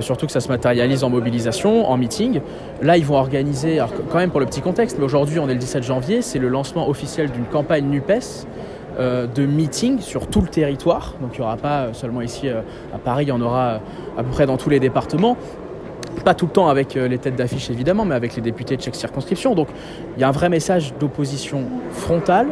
surtout 0.00 0.26
que 0.26 0.32
ça 0.32 0.40
se 0.40 0.48
matérialise 0.48 1.04
en 1.04 1.10
mobilisation, 1.10 1.88
en 1.90 1.96
meeting. 1.96 2.40
Là, 2.82 2.98
ils 2.98 3.04
vont 3.04 3.16
organiser, 3.16 3.78
alors, 3.78 3.92
quand 4.10 4.18
même 4.18 4.30
pour 4.30 4.40
le 4.40 4.46
petit 4.46 4.60
contexte, 4.60 4.98
mais 4.98 5.04
aujourd'hui, 5.04 5.38
on 5.38 5.48
est 5.48 5.54
le 5.54 5.58
17 5.58 5.82
janvier, 5.82 6.20
c'est 6.20 6.38
le 6.38 6.48
lancement 6.48 6.88
officiel 6.88 7.30
d'une 7.30 7.46
campagne 7.46 7.86
NUPES. 7.86 8.46
De 8.98 9.46
meeting 9.46 10.00
sur 10.00 10.26
tout 10.28 10.40
le 10.40 10.48
territoire. 10.48 11.14
Donc 11.20 11.30
il 11.34 11.40
n'y 11.40 11.44
aura 11.44 11.56
pas 11.56 11.92
seulement 11.92 12.20
ici 12.20 12.48
à 12.48 12.98
Paris, 12.98 13.24
il 13.24 13.28
y 13.28 13.32
en 13.32 13.40
aura 13.40 13.80
à 14.16 14.22
peu 14.22 14.30
près 14.30 14.46
dans 14.46 14.56
tous 14.56 14.70
les 14.70 14.80
départements. 14.80 15.36
Pas 16.22 16.34
tout 16.34 16.46
le 16.46 16.52
temps 16.52 16.68
avec 16.68 16.96
euh, 16.96 17.08
les 17.08 17.18
têtes 17.18 17.36
d'affiche 17.36 17.70
évidemment, 17.70 18.04
mais 18.04 18.14
avec 18.14 18.36
les 18.36 18.42
députés 18.42 18.76
de 18.76 18.82
chaque 18.82 18.94
circonscription. 18.94 19.54
Donc 19.54 19.68
il 20.16 20.20
y 20.20 20.24
a 20.24 20.28
un 20.28 20.32
vrai 20.32 20.48
message 20.48 20.94
d'opposition 20.98 21.62
frontale, 21.90 22.46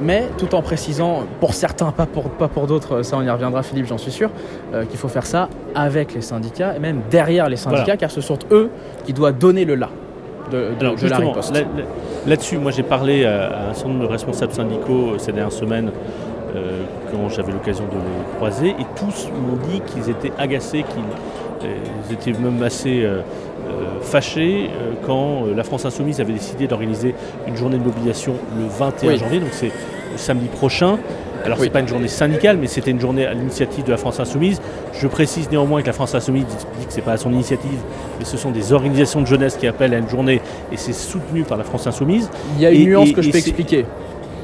mais 0.00 0.24
tout 0.38 0.54
en 0.54 0.62
précisant, 0.62 1.24
pour 1.38 1.54
certains, 1.54 1.92
pas 1.92 2.06
pour, 2.06 2.30
pas 2.30 2.48
pour 2.48 2.66
d'autres, 2.66 3.02
ça 3.02 3.16
on 3.16 3.22
y 3.22 3.30
reviendra 3.30 3.62
Philippe, 3.62 3.86
j'en 3.86 3.98
suis 3.98 4.10
sûr, 4.10 4.30
euh, 4.72 4.84
qu'il 4.84 4.98
faut 4.98 5.08
faire 5.08 5.26
ça 5.26 5.48
avec 5.74 6.14
les 6.14 6.22
syndicats, 6.22 6.74
et 6.74 6.78
même 6.78 7.02
derrière 7.10 7.48
les 7.48 7.56
syndicats, 7.56 7.96
car 7.96 8.10
ce 8.10 8.20
sont 8.20 8.38
eux 8.50 8.70
qui 9.04 9.12
doivent 9.12 9.38
donner 9.38 9.64
le 9.64 9.74
là 9.74 9.90
de, 10.50 11.08
la 11.08 11.16
riposte. 11.16 11.54
Là-dessus, 12.26 12.58
moi 12.58 12.70
j'ai 12.70 12.82
parlé 12.82 13.24
à, 13.24 13.70
un 13.70 13.74
certain 13.74 13.90
nombre 13.90 14.04
de 14.04 14.12
responsables 14.12 14.52
syndicaux 14.52 15.12
euh, 15.12 15.18
ces 15.18 15.32
dernières 15.32 15.52
semaines 15.52 15.90
quand 17.10 17.30
j'avais 17.30 17.50
l'occasion 17.50 17.84
de 17.84 17.94
les 17.94 18.36
croiser, 18.36 18.68
et 18.68 18.86
tous 18.94 19.30
m'ont 19.30 19.56
dit 19.70 19.80
qu'ils 19.86 20.10
étaient 20.10 20.32
agacés, 20.38 20.82
qu'ils 20.82 21.02
ils 22.08 22.14
étaient 22.14 22.38
même 22.38 22.62
assez 22.62 23.02
euh, 23.02 23.20
euh, 23.68 24.00
fâchés 24.00 24.70
euh, 24.70 24.92
quand 25.06 25.44
la 25.54 25.64
France 25.64 25.84
Insoumise 25.84 26.20
avait 26.20 26.32
décidé 26.32 26.66
d'organiser 26.66 27.14
une 27.46 27.56
journée 27.56 27.78
de 27.78 27.84
mobilisation 27.84 28.34
le 28.58 28.66
21 28.66 29.16
janvier, 29.16 29.40
donc 29.40 29.50
c'est 29.52 29.72
samedi 30.16 30.48
prochain. 30.48 30.98
Alors 31.44 31.58
ce 31.58 31.64
n'est 31.64 31.70
pas 31.70 31.80
une 31.80 31.88
journée 31.88 32.08
syndicale, 32.08 32.56
mais 32.56 32.66
c'était 32.66 32.90
une 32.90 33.00
journée 33.00 33.26
à 33.26 33.34
l'initiative 33.34 33.84
de 33.84 33.90
la 33.90 33.96
France 33.96 34.20
Insoumise. 34.20 34.60
Je 34.92 35.06
précise 35.08 35.50
néanmoins 35.50 35.82
que 35.82 35.86
la 35.86 35.92
France 35.92 36.14
Insoumise 36.14 36.44
dit 36.78 36.86
que 36.86 36.92
ce 36.92 36.96
n'est 36.96 37.02
pas 37.02 37.12
à 37.12 37.16
son 37.16 37.32
initiative, 37.32 37.78
mais 38.18 38.24
ce 38.24 38.36
sont 38.36 38.50
des 38.50 38.72
organisations 38.72 39.20
de 39.20 39.26
jeunesse 39.26 39.56
qui 39.56 39.66
appellent 39.66 39.94
à 39.94 39.98
une 39.98 40.08
journée 40.08 40.40
et 40.70 40.76
c'est 40.76 40.92
soutenu 40.92 41.42
par 41.42 41.58
la 41.58 41.64
France 41.64 41.86
Insoumise. 41.86 42.30
Il 42.56 42.62
y 42.62 42.66
a 42.66 42.70
une 42.70 42.84
nuance 42.84 43.12
que 43.12 43.22
je 43.22 43.30
peux 43.30 43.38
expliquer. 43.38 43.84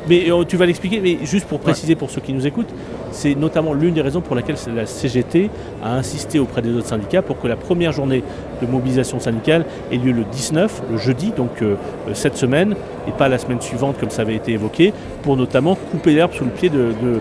Mais 0.08 0.26
tu 0.48 0.56
vas 0.56 0.66
l'expliquer, 0.66 1.00
mais 1.00 1.18
juste 1.24 1.46
pour 1.46 1.60
préciser 1.60 1.94
pour 1.94 2.10
ceux 2.10 2.20
qui 2.20 2.32
nous 2.32 2.46
écoutent, 2.46 2.72
c'est 3.10 3.34
notamment 3.34 3.74
l'une 3.74 3.94
des 3.94 4.00
raisons 4.00 4.20
pour 4.20 4.34
laquelle 4.34 4.56
la 4.74 4.86
CGT 4.86 5.50
a 5.82 5.94
insisté 5.94 6.38
auprès 6.38 6.62
des 6.62 6.74
autres 6.74 6.88
syndicats 6.88 7.22
pour 7.22 7.40
que 7.40 7.46
la 7.46 7.56
première 7.56 7.92
journée 7.92 8.22
de 8.62 8.66
mobilisation 8.66 9.20
syndicale 9.20 9.64
ait 9.92 9.96
lieu 9.96 10.12
le 10.12 10.24
19, 10.24 10.82
le 10.90 10.98
jeudi, 10.98 11.32
donc 11.36 11.62
euh, 11.62 11.74
euh, 12.08 12.14
cette 12.14 12.36
semaine, 12.36 12.74
et 13.06 13.12
pas 13.12 13.28
la 13.28 13.38
semaine 13.38 13.60
suivante 13.60 13.96
comme 13.98 14.10
ça 14.10 14.22
avait 14.22 14.34
été 14.34 14.52
évoqué, 14.52 14.92
pour 15.22 15.36
notamment 15.36 15.74
couper 15.74 16.14
l'herbe 16.14 16.32
sous 16.32 16.44
le 16.44 16.50
pied 16.50 16.70
de, 16.70 17.20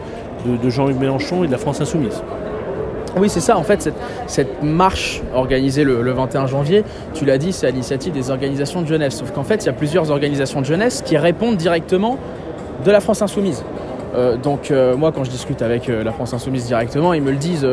Jean-Luc 0.69 0.97
Mélenchon 0.97 1.43
et 1.43 1.47
de 1.47 1.51
la 1.51 1.57
France 1.57 1.81
Insoumise. 1.81 2.21
Oui, 3.17 3.29
c'est 3.29 3.41
ça. 3.41 3.57
En 3.57 3.63
fait, 3.63 3.89
cette, 4.27 4.63
marche 4.63 5.21
organisée 5.33 5.83
le, 5.83 6.03
le, 6.03 6.11
21 6.11 6.45
janvier, 6.47 6.83
tu 7.13 7.25
l'as 7.25 7.37
dit, 7.37 7.51
c'est 7.51 7.67
à 7.67 7.71
l'initiative 7.71 8.13
des 8.13 8.29
organisations 8.29 8.81
de 8.81 8.87
jeunesse. 8.87 9.15
Sauf 9.15 9.31
qu'en 9.31 9.43
fait, 9.43 9.63
il 9.63 9.65
y 9.65 9.69
a 9.69 9.73
plusieurs 9.73 10.11
organisations 10.11 10.61
de 10.61 10.65
jeunesse 10.65 11.01
qui 11.03 11.17
répondent 11.17 11.57
directement 11.57 12.17
de 12.83 12.91
la 12.91 12.99
France 12.99 13.21
insoumise. 13.21 13.63
Euh, 14.15 14.37
donc 14.37 14.71
euh, 14.71 14.95
moi 14.95 15.11
quand 15.11 15.23
je 15.23 15.29
discute 15.29 15.61
avec 15.61 15.89
euh, 15.89 16.03
la 16.03 16.11
France 16.11 16.33
Insoumise 16.33 16.65
directement, 16.65 17.13
ils 17.13 17.21
me 17.21 17.31
le 17.31 17.37
disent, 17.37 17.67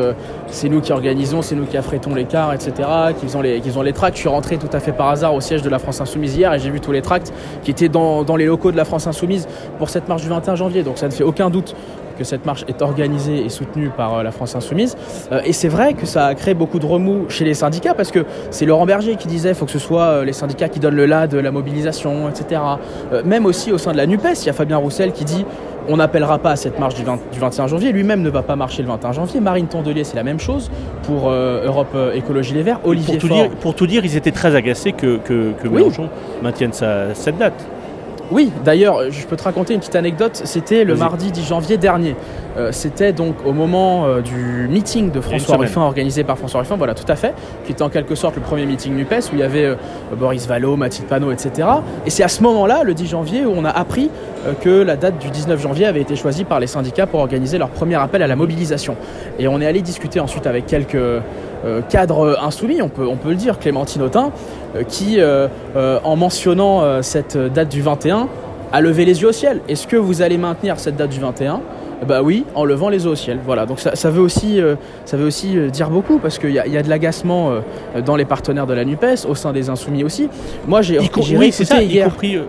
c'est 0.47 0.69
nous 0.69 0.81
qui 0.81 0.91
organisons, 0.91 1.41
c'est 1.41 1.55
nous 1.55 1.65
qui 1.65 1.77
affrétons 1.77 2.13
les 2.13 2.25
cars, 2.25 2.53
etc., 2.53 2.87
qu'ils 3.19 3.37
ont 3.37 3.41
les, 3.81 3.93
tracts. 3.93 4.15
Je 4.15 4.21
suis 4.21 4.29
rentré 4.29 4.57
tout 4.57 4.69
à 4.71 4.79
fait 4.79 4.91
par 4.91 5.09
hasard 5.09 5.33
au 5.33 5.41
siège 5.41 5.61
de 5.61 5.69
la 5.69 5.79
France 5.79 6.01
Insoumise 6.01 6.35
hier 6.35 6.53
et 6.53 6.59
j'ai 6.59 6.69
vu 6.69 6.79
tous 6.79 6.91
les 6.91 7.01
tracts 7.01 7.33
qui 7.63 7.71
étaient 7.71 7.89
dans, 7.89 8.23
dans, 8.23 8.35
les 8.35 8.45
locaux 8.45 8.71
de 8.71 8.77
la 8.77 8.85
France 8.85 9.07
Insoumise 9.07 9.47
pour 9.77 9.89
cette 9.89 10.07
marche 10.07 10.21
du 10.21 10.29
21 10.29 10.55
janvier. 10.55 10.83
Donc 10.83 10.97
ça 10.97 11.07
ne 11.07 11.13
fait 11.13 11.23
aucun 11.23 11.49
doute 11.49 11.75
que 12.15 12.23
cette 12.23 12.45
marche 12.45 12.65
est 12.67 12.81
organisée 12.81 13.45
et 13.45 13.49
soutenue 13.49 13.89
par 13.89 14.23
la 14.23 14.31
France 14.31 14.55
Insoumise. 14.55 14.95
et 15.45 15.53
c'est 15.53 15.67
vrai 15.67 15.93
que 15.93 16.05
ça 16.05 16.27
a 16.27 16.35
créé 16.35 16.53
beaucoup 16.53 16.79
de 16.79 16.85
remous 16.85 17.29
chez 17.29 17.45
les 17.45 17.53
syndicats 17.53 17.93
parce 17.93 18.11
que 18.11 18.25
c'est 18.51 18.65
Laurent 18.65 18.85
Berger 18.85 19.15
qui 19.15 19.27
disait 19.27 19.53
faut 19.53 19.65
que 19.65 19.71
ce 19.71 19.79
soit 19.79 20.23
les 20.23 20.33
syndicats 20.33 20.69
qui 20.69 20.79
donnent 20.79 20.95
le 20.95 21.05
là 21.05 21.27
de 21.27 21.37
la 21.37 21.51
mobilisation, 21.51 22.29
etc. 22.29 22.61
même 23.23 23.45
aussi 23.45 23.71
au 23.71 23.77
sein 23.77 23.91
de 23.91 23.97
la 23.97 24.07
NUPES, 24.07 24.41
il 24.41 24.45
y 24.47 24.49
a 24.49 24.53
Fabien 24.53 24.77
Roussel 24.77 25.11
qui 25.11 25.25
dit 25.25 25.45
on 25.87 25.97
n'appellera 25.97 26.39
pas 26.39 26.51
à 26.51 26.55
cette 26.55 26.79
marche 26.79 26.95
du, 26.95 27.03
21 27.03 27.67
janvier. 27.67 27.91
Lui-même 27.91 28.21
ne 28.21 28.29
va 28.29 28.41
pas 28.41 28.55
marcher 28.55 28.81
le 28.81 28.87
21 28.87 29.11
janvier. 29.13 29.39
Marine 29.39 29.67
Tondelier, 29.67 30.03
c'est 30.03 30.15
la 30.15 30.23
même 30.23 30.39
chose 30.39 30.71
pour 31.03 31.29
euh, 31.29 31.65
Europe 31.65 31.89
euh, 31.95 32.13
Écologie 32.13 32.53
Les 32.53 32.63
Verts. 32.63 32.79
Olivier 32.83 33.17
pour, 33.17 33.29
tout 33.29 33.33
dire, 33.33 33.49
pour 33.49 33.75
tout 33.75 33.87
dire, 33.87 34.05
ils 34.05 34.15
étaient 34.17 34.31
très 34.31 34.55
agacés 34.55 34.93
que, 34.93 35.17
que, 35.17 35.67
Mélenchon 35.67 36.09
maintienne 36.41 36.71
cette 36.73 37.37
date. 37.37 37.65
Oui, 38.31 38.51
d'ailleurs, 38.63 39.11
je 39.11 39.25
peux 39.25 39.35
te 39.35 39.43
raconter 39.43 39.73
une 39.73 39.79
petite 39.79 39.95
anecdote. 39.95 40.41
C'était 40.45 40.83
le 40.83 40.95
mardi 40.95 41.31
10 41.31 41.45
janvier 41.45 41.77
dernier. 41.77 42.15
Euh, 42.57 42.71
c'était 42.71 43.11
donc 43.11 43.35
au 43.45 43.51
moment 43.51 44.05
euh, 44.05 44.21
du 44.21 44.67
meeting 44.69 45.11
de 45.11 45.19
François 45.19 45.57
Ruffin 45.57 45.81
organisé 45.81 46.23
par 46.23 46.37
François 46.37 46.61
Ruffin, 46.61 46.77
voilà, 46.77 46.93
tout 46.93 47.09
à 47.09 47.15
fait, 47.15 47.33
qui 47.65 47.73
était 47.73 47.81
en 47.81 47.89
quelque 47.89 48.15
sorte 48.15 48.35
le 48.35 48.41
premier 48.41 48.65
meeting 48.65 48.95
NUPES 48.95 49.31
où 49.31 49.35
il 49.35 49.39
y 49.39 49.43
avait 49.43 49.65
euh, 49.65 49.75
Boris 50.17 50.47
Vallot, 50.47 50.77
Mathilde 50.77 51.07
Panot, 51.07 51.31
etc. 51.31 51.67
Et 52.05 52.09
c'est 52.09 52.23
à 52.23 52.29
ce 52.29 52.41
moment-là, 52.43 52.83
le 52.83 52.93
10 52.93 53.07
janvier, 53.07 53.45
où 53.45 53.53
on 53.55 53.65
a 53.65 53.69
appris 53.69 54.09
que 54.61 54.69
la 54.69 54.95
date 54.95 55.17
du 55.17 55.29
19 55.29 55.59
janvier 55.59 55.85
avait 55.85 56.01
été 56.01 56.15
choisie 56.15 56.43
par 56.43 56.59
les 56.59 56.67
syndicats 56.67 57.07
pour 57.07 57.19
organiser 57.19 57.57
leur 57.57 57.69
premier 57.69 57.95
appel 57.95 58.21
à 58.21 58.27
la 58.27 58.35
mobilisation. 58.35 58.95
Et 59.39 59.47
on 59.47 59.59
est 59.59 59.65
allé 59.65 59.81
discuter 59.81 60.19
ensuite 60.19 60.45
avec 60.45 60.67
quelques 60.67 60.97
cadres 61.89 62.37
insoumis, 62.41 62.81
on 62.81 62.89
peut, 62.89 63.07
on 63.07 63.15
peut 63.15 63.29
le 63.29 63.35
dire, 63.35 63.57
Clémentine 63.57 64.03
Autain, 64.03 64.31
qui, 64.87 65.19
en 65.75 66.15
mentionnant 66.15 67.01
cette 67.01 67.37
date 67.37 67.69
du 67.69 67.81
21, 67.81 68.27
a 68.71 68.81
levé 68.81 69.05
les 69.05 69.21
yeux 69.21 69.29
au 69.29 69.33
ciel. 69.33 69.61
Est-ce 69.67 69.87
que 69.87 69.95
vous 69.95 70.21
allez 70.21 70.37
maintenir 70.37 70.79
cette 70.79 70.95
date 70.95 71.09
du 71.09 71.19
21 71.19 71.61
bah 72.07 72.21
oui, 72.21 72.45
en 72.55 72.65
levant 72.65 72.89
les 72.89 73.07
eaux 73.07 73.11
au 73.11 73.15
ciel. 73.15 73.39
Voilà, 73.43 73.65
donc 73.65 73.79
ça, 73.79 74.09
veut 74.09 74.21
aussi, 74.21 74.59
euh, 74.59 74.75
ça 75.05 75.17
veut 75.17 75.25
aussi 75.25 75.57
euh, 75.57 75.69
dire 75.69 75.89
beaucoup 75.89 76.19
parce 76.19 76.37
qu'il 76.37 76.51
y, 76.51 76.59
a 76.59 76.83
de 76.83 76.89
l'agacement 76.89 77.51
euh, 77.51 78.01
dans 78.01 78.15
les 78.15 78.25
partenaires 78.25 78.67
de 78.67 78.73
la 78.73 78.85
Nupes, 78.85 79.25
au 79.27 79.35
sein 79.35 79.53
des 79.53 79.69
insoumis 79.69 80.03
aussi. 80.03 80.29
Moi, 80.67 80.81
j'ai, 80.81 80.95
y, 80.95 81.37
oui, 81.37 81.51
c'est 81.51 81.65
ça, 81.65 81.81
y 81.81 82.01
compris 82.01 82.39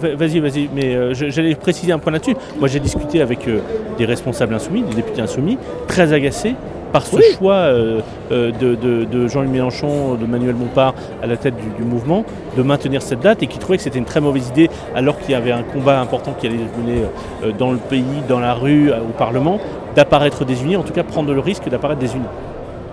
Vas-y, 0.00 0.40
vas-y, 0.40 0.68
mais 0.74 0.94
euh, 0.94 1.14
j'allais 1.14 1.54
préciser 1.54 1.92
un 1.92 1.98
point 1.98 2.12
là-dessus. 2.12 2.36
Moi, 2.58 2.68
j'ai 2.68 2.80
discuté 2.80 3.22
avec 3.22 3.48
euh, 3.48 3.60
des 3.98 4.04
responsables 4.04 4.54
insoumis, 4.54 4.82
des 4.82 4.94
députés 4.94 5.22
insoumis, 5.22 5.58
très 5.88 6.12
agacés 6.12 6.54
par 6.92 7.06
ce 7.06 7.20
choix 7.36 7.54
euh, 7.54 8.00
de, 8.30 9.28
Jean-Luc 9.28 9.50
Mélenchon, 9.50 10.14
de 10.14 10.26
Manuel 10.26 10.54
Bompard 10.54 10.94
à 11.22 11.26
la 11.26 11.36
tête 11.36 11.54
du, 11.78 11.84
mouvement, 11.84 12.24
de 12.56 12.62
maintenir 12.62 13.02
cette 13.02 13.20
date 13.20 13.42
et 13.42 13.46
qui 13.46 13.58
trouvaient 13.58 13.76
que 13.78 13.82
c'était 13.82 13.98
une 13.98 14.04
très 14.04 14.20
mauvaise 14.20 14.48
idée 14.48 14.70
alors 14.94 15.18
qu'il 15.18 15.32
y 15.32 15.34
avait 15.34 15.52
un 15.52 15.62
combat 15.62 16.00
important 16.00 16.34
qui 16.38 16.46
allait 16.46 16.58
se 16.58 16.80
mener 16.80 17.02
dans 17.58 17.72
le 17.72 17.78
pays, 17.78 18.04
dans 18.28 18.40
la 18.40 18.54
rue, 18.54 18.90
au 18.90 19.12
Parlement, 19.18 19.60
d'apparaître 19.94 20.44
désunis, 20.44 20.76
en 20.76 20.82
tout 20.82 20.92
cas 20.92 21.02
prendre 21.02 21.32
le 21.32 21.40
risque 21.40 21.68
d'apparaître 21.68 22.00
désunis. 22.00 22.24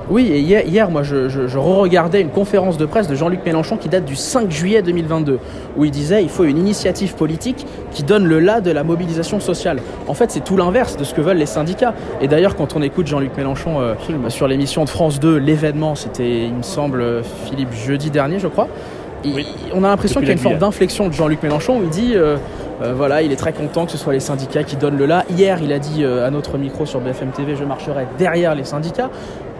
Oui, 0.09 0.27
et 0.27 0.39
hier, 0.39 0.89
moi, 0.89 1.01
je, 1.03 1.57
re-regardais 1.57 2.19
une 2.19 2.29
conférence 2.29 2.77
de 2.77 2.85
presse 2.85 3.07
de 3.07 3.15
Jean-Luc 3.15 3.45
Mélenchon 3.45 3.77
qui 3.77 3.87
date 3.87 4.03
du 4.03 4.17
5 4.17 4.51
juillet 4.51 4.81
2022, 4.81 5.39
où 5.77 5.85
il 5.85 5.91
disait 5.91 6.21
il 6.23 6.29
faut 6.29 6.43
une 6.43 6.57
initiative 6.57 7.15
politique 7.15 7.65
qui 7.91 8.03
donne 8.03 8.25
le 8.25 8.39
là 8.39 8.59
de 8.59 8.69
la 8.69 8.83
mobilisation 8.83 9.39
sociale. 9.39 9.79
En 10.07 10.13
fait, 10.13 10.29
c'est 10.29 10.43
tout 10.43 10.57
l'inverse 10.57 10.97
de 10.97 11.05
ce 11.05 11.13
que 11.13 11.21
veulent 11.21 11.37
les 11.37 11.45
syndicats. 11.45 11.93
Et 12.19 12.27
d'ailleurs, 12.27 12.55
quand 12.55 12.75
on 12.75 12.81
écoute 12.81 13.07
Jean-Luc 13.07 13.35
Mélenchon 13.37 13.79
euh, 13.79 13.93
sur 14.27 14.47
l'émission 14.47 14.83
de 14.83 14.89
France 14.89 15.21
2, 15.21 15.37
l'événement, 15.37 15.95
c'était, 15.95 16.47
il 16.47 16.53
me 16.53 16.63
semble, 16.63 17.23
Philippe, 17.45 17.71
jeudi 17.71 18.11
dernier, 18.11 18.39
je 18.39 18.47
crois. 18.47 18.67
on 19.73 19.83
a 19.85 19.87
l'impression 19.87 20.19
qu'il 20.19 20.27
y 20.27 20.31
a 20.31 20.33
une 20.33 20.39
forme 20.39 20.57
d'inflexion 20.57 21.07
de 21.07 21.13
Jean-Luc 21.13 21.41
Mélenchon 21.41 21.79
où 21.79 21.83
il 21.83 21.89
dit 21.89 22.11
euh, 22.15 22.35
euh, 22.81 22.93
voilà, 22.93 23.21
il 23.21 23.31
est 23.31 23.37
très 23.37 23.53
content 23.53 23.85
que 23.85 23.91
ce 23.91 23.97
soit 23.97 24.11
les 24.11 24.19
syndicats 24.19 24.63
qui 24.63 24.75
donnent 24.75 24.97
le 24.97 25.05
là. 25.05 25.23
Hier, 25.29 25.59
il 25.63 25.71
a 25.71 25.79
dit 25.79 26.03
à 26.03 26.29
notre 26.29 26.57
micro 26.57 26.85
sur 26.85 26.99
BFM 26.99 27.29
TV 27.29 27.55
je 27.55 27.63
marcherai 27.63 28.05
derrière 28.17 28.53
les 28.53 28.65
syndicats 28.65 29.09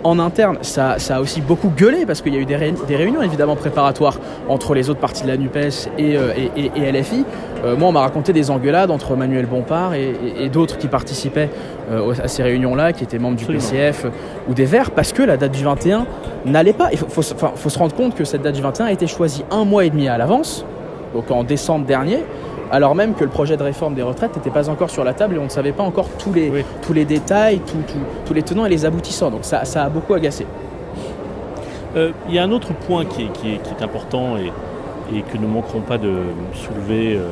en 0.03 0.19
interne, 0.19 0.57
ça, 0.61 0.97
a 1.09 1.21
aussi 1.21 1.41
beaucoup 1.41 1.69
gueulé 1.69 2.05
parce 2.05 2.21
qu'il 2.21 2.33
y 2.33 2.37
a 2.37 2.39
eu 2.39 2.45
des, 2.45 2.95
réunions 2.95 3.21
évidemment 3.21 3.55
préparatoires 3.55 4.19
entre 4.49 4.73
les 4.73 4.89
autres 4.89 4.99
partis 4.99 5.23
de 5.23 5.27
la 5.27 5.37
NUPES 5.37 5.89
et, 5.97 6.17
euh, 6.17 6.91
LFI. 6.91 7.25
Euh, 7.63 7.75
moi, 7.77 7.89
on 7.89 7.91
m'a 7.91 8.01
raconté 8.01 8.33
des 8.33 8.51
engueulades 8.51 8.91
entre 8.91 9.15
Manuel 9.15 9.45
Bompard 9.45 9.93
et, 9.93 10.49
d'autres 10.51 10.77
qui 10.77 10.87
participaient 10.87 11.49
euh, 11.91 12.13
à 12.21 12.27
ces 12.27 12.43
réunions-là, 12.43 12.93
qui 12.93 13.03
étaient 13.03 13.19
membres 13.19 13.37
du 13.37 13.45
PCF 13.45 14.05
ou 14.49 14.53
des 14.53 14.65
Verts, 14.65 14.91
parce 14.91 15.13
que 15.13 15.23
la 15.23 15.37
date 15.37 15.51
du 15.51 15.63
21 15.63 16.05
n'allait 16.45 16.73
pas. 16.73 16.89
Il 16.91 16.97
faut, 16.97 17.21
faut, 17.21 17.69
se 17.69 17.79
rendre 17.79 17.95
compte 17.95 18.15
que 18.15 18.25
cette 18.25 18.41
date 18.41 18.55
du 18.55 18.61
21 18.61 18.87
a 18.87 18.91
été 18.91 19.07
choisie 19.07 19.45
un 19.51 19.65
mois 19.65 19.85
et 19.85 19.89
demi 19.89 20.07
à 20.07 20.17
l'avance, 20.17 20.65
donc 21.13 21.29
en 21.31 21.43
décembre 21.43 21.85
dernier 21.85 22.19
alors 22.73 22.95
même 22.95 23.13
que 23.13 23.23
le 23.23 23.29
projet 23.29 23.55
de 23.55 23.61
réforme 23.61 23.93
des 23.93 24.01
retraites 24.01 24.35
n'était 24.35 24.49
pas 24.49 24.67
encore 24.67 24.89
sur 24.89 25.03
la 25.03 25.13
table 25.13 25.35
et 25.35 25.37
on 25.37 25.43
ne 25.43 25.49
savait 25.49 25.73
pas 25.73 25.83
encore 25.83 26.09
tous 26.17 26.33
les, 26.33 26.65
tous 26.81 26.91
les 26.91 27.05
détails, 27.05 27.61
tous 28.25 28.33
les 28.33 28.41
tenants 28.41 28.65
et 28.65 28.69
les 28.69 28.83
aboutissants. 28.83 29.29
Donc 29.29 29.41
ça, 29.43 29.61
a 29.61 29.89
beaucoup 29.89 30.15
agacé. 30.15 30.47
Euh, 31.95 32.09
il 32.27 32.33
y 32.33 32.39
a 32.39 32.43
un 32.43 32.51
autre 32.51 32.73
point 32.73 33.05
qui 33.05 33.21
est, 33.21 33.83
important 33.83 34.37
et, 34.37 34.51
que 35.31 35.37
ne 35.37 35.45
manqueront 35.45 35.81
pas 35.81 35.99
de 35.99 36.13
soulever 36.53 37.15
euh, 37.15 37.27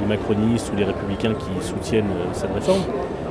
les 0.00 0.06
macronistes 0.08 0.72
ou 0.72 0.76
les 0.76 0.84
républicains 0.84 1.34
qui 1.34 1.64
soutiennent 1.64 2.04
euh, 2.06 2.32
cette 2.32 2.52
réforme, 2.52 2.82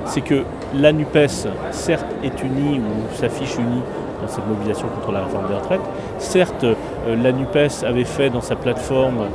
c'est 0.05 0.21
que 0.21 0.43
la 0.73 0.93
NUPES, 0.93 1.50
certes, 1.71 2.05
est 2.23 2.41
unie 2.41 2.79
ou 2.79 3.13
s'affiche 3.13 3.57
unie 3.57 3.81
dans 4.21 4.29
cette 4.29 4.47
mobilisation 4.47 4.88
contre 4.88 5.12
la 5.12 5.25
réforme 5.25 5.47
des 5.50 5.55
retraites. 5.55 5.81
Certes, 6.17 6.65
la 7.07 7.31
NUPES 7.31 7.83
avait 7.86 8.03
fait 8.03 8.29
dans 8.29 8.41
sa 8.41 8.55
plateforme 8.55 9.25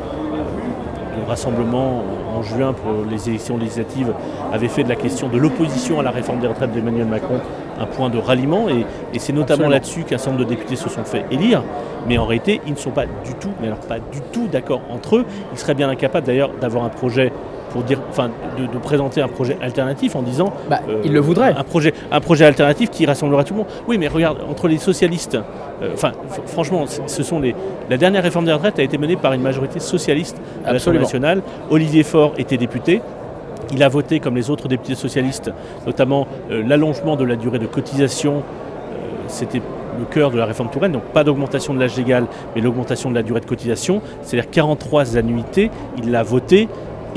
rassemblement 1.28 2.02
en 2.34 2.42
juin 2.42 2.72
pour 2.72 3.04
les 3.08 3.28
élections 3.28 3.58
législatives 3.58 4.12
avait 4.52 4.68
fait 4.68 4.82
de 4.82 4.88
la 4.88 4.96
question 4.96 5.28
de 5.28 5.36
l'opposition 5.38 6.00
à 6.00 6.02
la 6.02 6.10
réforme 6.10 6.40
des 6.40 6.46
retraites 6.46 6.72
d'Emmanuel 6.72 7.06
Macron 7.06 7.40
un 7.78 7.86
point 7.86 8.08
de 8.08 8.18
ralliement 8.18 8.68
et, 8.68 8.84
c'est 9.18 9.32
notamment 9.32 9.68
là-dessus 9.68 10.02
qu'un 10.02 10.18
certain 10.18 10.32
nombre 10.32 10.44
de 10.44 10.48
députés 10.48 10.76
se 10.76 10.88
sont 10.88 11.04
fait 11.04 11.24
élire. 11.30 11.62
Mais 12.08 12.18
en 12.18 12.24
réalité, 12.24 12.60
ils 12.66 12.72
ne 12.72 12.78
sont 12.78 12.90
pas 12.90 13.06
du 13.06 13.34
tout, 13.38 13.50
mais 13.60 13.66
alors 13.66 13.80
pas 13.80 13.98
du 13.98 14.20
tout 14.32 14.48
d'accord 14.48 14.80
entre 14.90 15.16
eux. 15.16 15.26
Ils 15.52 15.58
seraient 15.58 15.74
bien 15.74 15.88
incapables 15.88 16.26
d'ailleurs 16.26 16.50
d'avoir 16.60 16.84
un 16.84 16.88
projet 16.88 17.32
pour 17.70 17.82
dire, 17.82 18.00
enfin, 18.08 18.30
de, 18.58 18.78
présenter 18.78 19.20
un 19.20 19.28
projet 19.28 19.58
alternatif 19.60 20.16
en 20.16 20.22
disant. 20.22 20.52
Bah, 20.68 20.80
euh, 20.88 21.02
il 21.04 21.12
le 21.12 21.20
voudrait. 21.20 21.54
Un 21.56 21.64
projet, 21.64 21.92
un 22.10 22.20
projet 22.20 22.44
alternatif 22.44 22.90
qui 22.90 23.06
rassemblera 23.06 23.44
tout 23.44 23.54
le 23.54 23.58
monde. 23.58 23.68
Oui, 23.86 23.98
mais 23.98 24.08
regarde, 24.08 24.38
entre 24.48 24.68
les 24.68 24.78
socialistes, 24.78 25.38
euh, 25.82 25.90
enfin, 25.94 26.12
franchement, 26.46 26.84
ce 26.86 27.22
sont 27.22 27.40
les. 27.40 27.54
La 27.90 27.96
dernière 27.96 28.22
réforme 28.22 28.44
des 28.44 28.52
retraites 28.52 28.78
a 28.78 28.82
été 28.82 28.98
menée 28.98 29.16
par 29.16 29.32
une 29.32 29.42
majorité 29.42 29.80
socialiste 29.80 30.40
à 30.64 30.72
l'Assemblée 30.72 31.00
nationale. 31.00 31.42
Olivier 31.70 32.02
Faure 32.02 32.32
était 32.38 32.56
député. 32.56 33.00
Il 33.72 33.82
a 33.82 33.88
voté, 33.88 34.18
comme 34.18 34.34
les 34.34 34.48
autres 34.48 34.66
députés 34.66 34.94
socialistes, 34.94 35.50
notamment 35.86 36.26
euh, 36.50 36.62
l'allongement 36.66 37.16
de 37.16 37.24
la 37.24 37.36
durée 37.36 37.58
de 37.58 37.66
cotisation. 37.66 38.42
C'était 39.26 39.60
le 39.98 40.04
cœur 40.06 40.30
de 40.30 40.38
la 40.38 40.46
réforme 40.46 40.70
Touraine, 40.70 40.92
donc 40.92 41.02
pas 41.02 41.24
d'augmentation 41.24 41.74
de 41.74 41.80
l'âge 41.80 41.96
légal, 41.96 42.26
mais 42.54 42.62
l'augmentation 42.62 43.10
de 43.10 43.14
la 43.14 43.22
durée 43.22 43.40
de 43.40 43.46
cotisation, 43.46 44.00
c'est-à-dire 44.22 44.50
43 44.50 45.16
annuités. 45.16 45.70
Il 45.98 46.10
l'a 46.10 46.22
voté 46.22 46.68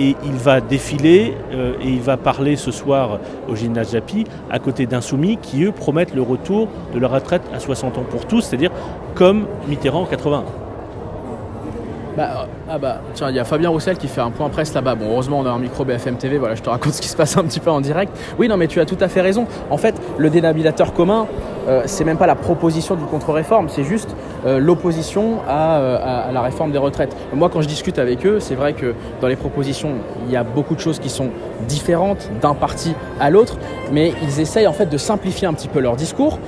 et 0.01 0.15
il 0.25 0.33
va 0.33 0.61
défiler 0.61 1.35
euh, 1.53 1.73
et 1.81 1.89
il 1.89 2.01
va 2.01 2.17
parler 2.17 2.55
ce 2.55 2.71
soir 2.71 3.19
au 3.47 3.55
gymnase 3.55 3.91
Japi 3.91 4.25
à 4.49 4.57
côté 4.57 4.87
d'insoumis 4.87 5.37
qui 5.37 5.63
eux 5.63 5.71
promettent 5.71 6.15
le 6.15 6.23
retour 6.23 6.67
de 6.93 6.99
la 6.99 7.07
retraite 7.07 7.43
à 7.53 7.59
60 7.59 7.97
ans 7.99 8.05
pour 8.09 8.25
tous, 8.25 8.41
c'est-à-dire 8.41 8.71
comme 9.13 9.45
Mitterrand 9.67 10.01
en 10.01 10.05
81. 10.05 10.60
Bah, 12.17 12.47
ah 12.69 12.77
bah, 12.77 12.97
tiens, 13.13 13.29
il 13.29 13.35
y 13.35 13.39
a 13.39 13.45
Fabien 13.45 13.69
Roussel 13.69 13.97
qui 13.97 14.07
fait 14.07 14.19
un 14.19 14.31
point 14.31 14.49
presse 14.49 14.73
là-bas. 14.73 14.95
Bon, 14.95 15.11
heureusement, 15.11 15.39
on 15.39 15.45
a 15.45 15.49
un 15.49 15.59
micro 15.59 15.85
BFM 15.85 16.17
TV, 16.17 16.37
voilà, 16.37 16.55
je 16.55 16.61
te 16.61 16.69
raconte 16.69 16.93
ce 16.95 17.01
qui 17.01 17.07
se 17.07 17.15
passe 17.15 17.37
un 17.37 17.43
petit 17.43 17.59
peu 17.59 17.71
en 17.71 17.79
direct. 17.79 18.11
Oui, 18.37 18.47
non, 18.47 18.57
mais 18.57 18.67
tu 18.67 18.79
as 18.81 18.85
tout 18.85 18.97
à 18.99 19.07
fait 19.07 19.21
raison. 19.21 19.47
En 19.69 19.77
fait, 19.77 19.95
le 20.17 20.29
dénominateur 20.29 20.93
commun, 20.93 21.27
euh, 21.67 21.83
c'est 21.85 22.03
même 22.03 22.17
pas 22.17 22.27
la 22.27 22.35
proposition 22.35 22.95
d'une 22.95 23.05
contre-réforme, 23.05 23.69
c'est 23.69 23.83
juste 23.83 24.15
euh, 24.45 24.59
l'opposition 24.59 25.39
euh, 25.47 26.27
à, 26.27 26.31
la 26.31 26.41
réforme 26.41 26.71
des 26.71 26.77
retraites. 26.77 27.15
Moi, 27.33 27.49
quand 27.49 27.61
je 27.61 27.67
discute 27.67 27.99
avec 27.99 28.25
eux, 28.25 28.39
c'est 28.39 28.55
vrai 28.55 28.73
que 28.73 28.93
dans 29.21 29.27
les 29.27 29.35
propositions, 29.35 29.91
il 30.25 30.31
y 30.33 30.35
a 30.35 30.43
beaucoup 30.43 30.75
de 30.75 30.79
choses 30.79 30.99
qui 30.99 31.09
sont 31.09 31.29
différentes 31.67 32.29
d'un 32.41 32.55
parti 32.55 32.93
à 33.19 33.29
l'autre, 33.29 33.57
mais 33.91 34.13
ils 34.23 34.39
essayent 34.39 34.67
en 34.67 34.73
fait 34.73 34.87
de 34.87 34.97
simplifier 34.97 35.47
un 35.47 35.53
petit 35.53 35.67
peu 35.67 35.79
leur 35.79 35.95
discours, 35.95 36.39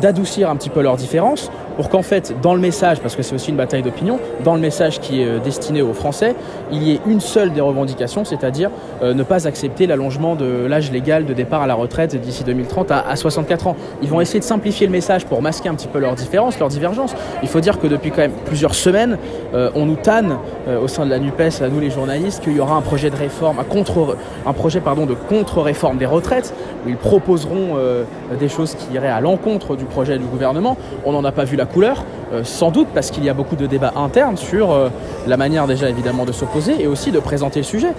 d'adoucir 0.00 0.48
un 0.48 0.56
petit 0.56 0.70
peu 0.70 0.80
leurs 0.80 0.96
différences, 0.96 1.50
pour 1.76 1.88
qu'en 1.88 2.02
fait, 2.02 2.34
dans 2.42 2.54
le 2.54 2.60
message, 2.60 3.00
parce 3.00 3.16
que 3.16 3.22
c'est 3.22 3.34
aussi 3.34 3.50
une 3.50 3.56
bataille 3.56 3.82
d'opinion, 3.82 4.18
dans 4.44 4.54
le 4.54 4.60
message 4.60 5.00
qui 5.00 5.22
est 5.22 5.38
destiné 5.40 5.82
aux 5.82 5.92
Français, 5.92 6.34
il 6.72 6.82
y 6.82 6.92
ait 6.92 7.00
une 7.06 7.20
seule 7.20 7.52
des 7.52 7.60
revendications, 7.60 8.24
c'est-à-dire 8.24 8.70
ne 9.02 9.22
pas 9.22 9.46
accepter 9.46 9.86
l'allongement 9.86 10.34
de 10.36 10.66
l'âge 10.66 10.90
légal 10.90 11.24
de 11.24 11.32
départ 11.32 11.62
à 11.62 11.66
la 11.66 11.74
retraite 11.74 12.16
d'ici 12.20 12.44
2030 12.44 12.90
à, 12.90 13.00
à 13.00 13.16
64 13.16 13.66
ans. 13.66 13.76
Ils 14.02 14.08
vont 14.08 14.20
essayer 14.20 14.40
de 14.40 14.44
simplifier 14.44 14.86
le 14.86 14.92
message 14.92 15.24
pour 15.26 15.42
masquer 15.42 15.68
un 15.68 15.74
petit 15.74 15.88
peu 15.88 15.98
leurs 15.98 16.14
différences, 16.14 16.58
leurs 16.58 16.68
divergences. 16.68 17.14
Il 17.42 17.48
faut 17.48 17.60
dire 17.60 17.78
que 17.78 17.86
depuis 17.86 18.10
quand 18.10 18.22
même 18.22 18.32
plusieurs 18.44 18.74
semaines, 18.74 19.18
euh, 19.54 19.70
on 19.74 19.86
nous 19.86 19.96
tanne 19.96 20.38
euh, 20.68 20.80
au 20.80 20.88
sein 20.88 21.04
de 21.04 21.10
la 21.10 21.18
NUPES, 21.18 21.62
à 21.62 21.68
nous 21.68 21.80
les 21.80 21.90
journalistes, 21.90 22.42
qu'il 22.42 22.56
y 22.56 22.60
aura 22.60 22.76
un 22.76 22.80
projet 22.80 23.10
de 23.10 23.16
réforme, 23.16 23.58
un, 23.58 23.64
contre, 23.64 24.16
un 24.46 24.52
projet 24.52 24.80
pardon, 24.80 25.06
de 25.06 25.14
contre-réforme 25.14 25.98
des 25.98 26.06
retraites, 26.06 26.54
où 26.84 26.88
ils 26.88 26.96
proposeront 26.96 27.74
euh, 27.76 28.04
des 28.38 28.48
choses 28.48 28.74
qui 28.74 28.94
iraient 28.94 29.08
à 29.08 29.20
l'encontre 29.20 29.76
du 29.76 29.84
projet 29.84 30.18
du 30.18 30.24
gouvernement. 30.24 30.76
On 31.04 31.12
n'en 31.12 31.24
a 31.24 31.32
pas 31.32 31.44
vu 31.44 31.56
la 31.56 31.63
couleur, 31.66 32.04
sans 32.42 32.70
doute 32.70 32.88
parce 32.94 33.10
qu'il 33.10 33.24
y 33.24 33.28
a 33.28 33.34
beaucoup 33.34 33.56
de 33.56 33.66
débats 33.66 33.92
internes 33.96 34.36
sur 34.36 34.90
la 35.26 35.36
manière 35.36 35.66
déjà 35.66 35.88
évidemment 35.88 36.24
de 36.24 36.32
s'opposer 36.32 36.80
et 36.80 36.86
aussi 36.86 37.12
de 37.12 37.20
présenter 37.20 37.60
le 37.60 37.64
sujet. 37.64 37.92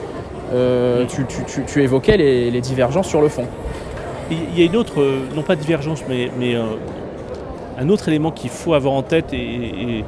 Tu, 1.68 1.84
évoquais 1.84 2.18
les 2.18 2.62
divergences 2.62 3.08
sur 3.08 3.22
le 3.22 3.30
fond. 3.30 3.46
Il 4.32 4.58
y 4.58 4.64
a 4.64 4.66
une 4.66 4.76
autre, 4.76 5.02
euh, 5.02 5.20
non 5.36 5.44
pas 5.44 5.56
divergence, 5.56 6.04
mais, 6.10 6.32
mais 6.40 6.56
euh, 6.56 6.64
un 7.78 7.90
autre 7.90 8.08
élément 8.08 8.32
qu'il 8.32 8.50
faut 8.50 8.74
avoir 8.74 8.94
en 8.94 9.04
tête, 9.04 9.34
et, 9.34 10.04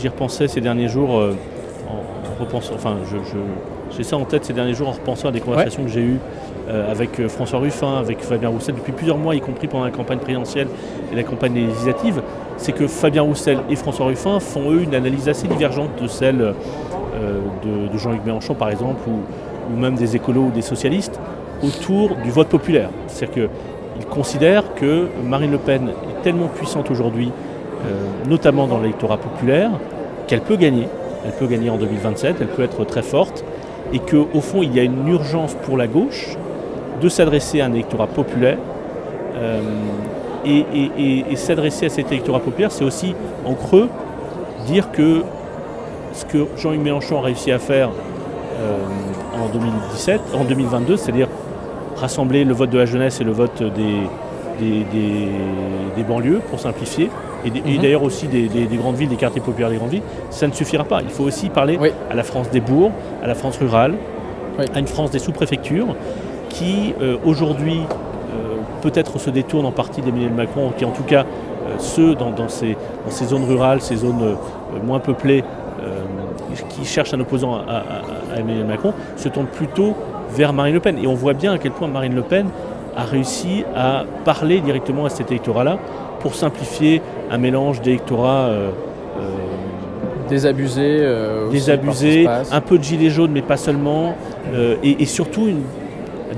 j'y 0.00 0.08
repensais 0.08 0.48
ces 0.48 0.60
derniers 0.60 0.88
jours, 0.88 1.18
euh, 1.18 1.36
en, 1.88 2.40
repensant, 2.42 2.74
enfin, 2.74 2.96
j'ai 3.96 4.02
ça 4.02 4.16
en 4.16 4.24
tête 4.24 4.44
ces 4.44 4.52
derniers 4.52 4.74
jours 4.74 4.88
en 4.88 4.92
repensant 4.92 5.28
à 5.28 5.32
des 5.32 5.40
conversations 5.40 5.84
que 5.84 5.90
j'ai 5.90 6.00
eues 6.00 6.18
avec 6.70 7.26
François 7.26 7.58
Ruffin, 7.58 7.98
avec 7.98 8.20
Fabien 8.20 8.48
Roussel 8.48 8.76
depuis 8.76 8.92
plusieurs 8.92 9.18
mois, 9.18 9.34
y 9.34 9.40
compris 9.40 9.66
pendant 9.66 9.84
la 9.84 9.90
campagne 9.90 10.18
présidentielle 10.18 10.68
et 11.12 11.16
la 11.16 11.24
campagne 11.24 11.54
législative, 11.54 12.22
c'est 12.58 12.72
que 12.72 12.86
Fabien 12.86 13.22
Roussel 13.22 13.58
et 13.68 13.76
François 13.76 14.06
Ruffin 14.06 14.38
font 14.38 14.70
eux 14.70 14.82
une 14.82 14.94
analyse 14.94 15.28
assez 15.28 15.48
divergente 15.48 15.90
de 16.00 16.06
celle 16.06 16.54
de, 17.64 17.98
Jean-Luc 17.98 18.24
Mélenchon 18.24 18.54
par 18.54 18.70
exemple, 18.70 19.00
ou, 19.08 19.76
même 19.76 19.94
des 19.94 20.16
écolos 20.16 20.44
ou 20.44 20.50
des 20.50 20.62
socialistes 20.62 21.20
autour 21.62 22.16
du 22.16 22.30
vote 22.30 22.48
populaire. 22.48 22.90
C'est-à-dire 23.06 23.48
qu'ils 23.48 24.06
considèrent 24.06 24.74
que 24.74 25.06
Marine 25.24 25.52
Le 25.52 25.58
Pen 25.58 25.88
est 25.88 26.22
tellement 26.22 26.48
puissante 26.48 26.90
aujourd'hui, 26.90 27.30
euh, 27.30 28.28
notamment 28.28 28.66
dans 28.66 28.78
l'électorat 28.78 29.18
populaire, 29.18 29.70
qu'elle 30.26 30.40
peut 30.40 30.56
gagner. 30.56 30.88
Elle 31.24 31.32
peut 31.32 31.46
gagner 31.46 31.70
en 31.70 31.76
2027, 31.76 32.36
elle 32.40 32.46
peut 32.48 32.62
être 32.62 32.84
très 32.84 33.02
forte, 33.02 33.44
et 33.92 33.98
qu'au 33.98 34.40
fond, 34.40 34.62
il 34.62 34.74
y 34.74 34.80
a 34.80 34.82
une 34.82 35.06
urgence 35.08 35.54
pour 35.54 35.76
la 35.76 35.86
gauche 35.86 36.36
de 37.00 37.08
s'adresser 37.08 37.60
à 37.60 37.66
un 37.66 37.72
électorat 37.72 38.06
populaire. 38.06 38.58
Euh, 39.36 39.60
et, 40.44 41.36
s'adresser 41.36 41.86
à 41.86 41.88
cet 41.88 42.12
électorat 42.12 42.40
populaire, 42.40 42.72
c'est 42.72 42.84
aussi 42.84 43.14
en 43.44 43.54
creux 43.54 43.88
dire 44.66 44.90
que 44.90 45.22
ce 46.12 46.24
que 46.24 46.46
Jean-Luc 46.56 46.80
Mélenchon 46.80 47.18
a 47.18 47.22
réussi 47.22 47.50
à 47.52 47.58
faire 47.58 47.90
euh, 48.60 48.76
en 49.42 49.48
2017, 49.52 50.20
en 50.34 50.44
2022, 50.44 50.96
c'est-à-dire 50.96 51.28
rassembler 51.96 52.44
le 52.44 52.54
vote 52.54 52.70
de 52.70 52.78
la 52.78 52.86
jeunesse 52.86 53.20
et 53.20 53.24
le 53.24 53.32
vote 53.32 53.62
des, 53.62 54.06
des, 54.60 56.04
banlieues, 56.06 56.40
pour 56.50 56.60
simplifier, 56.60 57.10
et, 57.44 57.50
mhm. 57.50 57.82
d'ailleurs 57.82 58.02
aussi 58.02 58.26
des, 58.26 58.48
grandes 58.76 58.96
villes, 58.96 59.08
des 59.08 59.16
quartiers 59.16 59.40
populaires 59.40 59.70
des 59.70 59.76
grandes 59.76 59.90
villes, 59.90 60.02
ça 60.30 60.46
ne 60.46 60.52
suffira 60.52 60.84
pas. 60.84 61.02
Il 61.02 61.10
faut 61.10 61.24
aussi 61.24 61.48
parler 61.48 61.78
à 62.10 62.14
la 62.14 62.22
France 62.22 62.50
des 62.50 62.60
bourgs, 62.60 62.92
à 63.22 63.26
la 63.26 63.34
France 63.34 63.58
rurale, 63.58 63.94
à 64.74 64.78
une 64.78 64.86
France 64.86 65.10
des 65.10 65.18
sous-préfectures, 65.18 65.94
qui 66.50 66.94
euh, 67.00 67.16
aujourd'hui 67.24 67.80
euh, 67.80 68.56
peut-être 68.82 69.18
se 69.18 69.30
détournent 69.30 69.64
en 69.64 69.72
partie 69.72 70.02
d'Emmanuel 70.02 70.32
Macron, 70.32 70.72
qui 70.76 70.84
en 70.84 70.90
tout 70.90 71.04
cas 71.04 71.24
ceux 71.78 72.14
dans, 72.14 72.34
ces, 72.48 72.76
zones 73.24 73.44
rurales, 73.44 73.80
ces 73.80 73.96
zones 73.96 74.36
moins 74.84 74.98
peuplées, 74.98 75.44
qui 76.68 76.84
cherchent 76.84 77.14
un 77.14 77.20
opposant 77.20 77.54
à, 77.54 77.84
Emmanuel 78.36 78.66
Macron, 78.66 78.92
se 79.16 79.28
tournent 79.28 79.46
plutôt 79.46 79.94
vers 80.32 80.52
Marine 80.52 80.74
Le 80.74 80.80
Pen. 80.80 80.98
Et 80.98 81.06
on 81.06 81.14
voit 81.14 81.32
bien 81.32 81.52
à 81.52 81.58
quel 81.58 81.70
point 81.70 81.86
Marine 81.86 82.14
Le 82.14 82.22
Pen 82.22 82.46
a 82.96 83.04
réussi 83.04 83.64
à 83.74 84.04
parler 84.24 84.60
directement 84.60 85.04
à 85.04 85.10
cet 85.10 85.30
électorat-là 85.30 85.78
pour 86.20 86.34
simplifier 86.34 87.02
un 87.30 87.38
mélange 87.38 87.80
d'électorats 87.80 88.48
euh, 88.48 88.70
euh, 89.18 89.22
désabusés, 90.28 90.98
euh, 91.00 91.50
désabusés 91.50 92.26
un 92.26 92.60
peu 92.60 92.78
de 92.78 92.84
gilets 92.84 93.10
jaunes, 93.10 93.32
mais 93.32 93.42
pas 93.42 93.56
seulement, 93.56 94.14
et, 94.82 95.06
surtout 95.06 95.48
un 95.48 95.79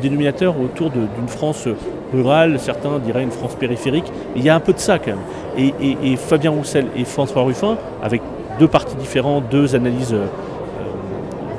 dénominateur 0.01 0.55
autour 0.61 0.91
d'une 0.91 1.29
France 1.29 1.69
rurale, 2.13 2.59
certains 2.59 2.99
diraient 2.99 3.23
une 3.23 3.31
France 3.31 3.55
périphérique. 3.55 4.11
il 4.37 4.43
y 4.43 4.49
a 4.49 4.55
un 4.55 4.61
peu 4.61 4.73
de 4.73 4.79
ça 4.79 4.99
quand 4.99 5.13
même. 5.13 5.73
Et, 6.03 6.17
Fabien 6.17 6.51
Roussel 6.51 6.87
et 6.97 7.05
François 7.05 7.43
Ruffin, 7.43 7.77
avec 8.03 8.23
deux 8.59 8.69
partis 8.69 8.97
différents, 8.97 9.41
deux 9.41 9.75
analyses 9.75 10.15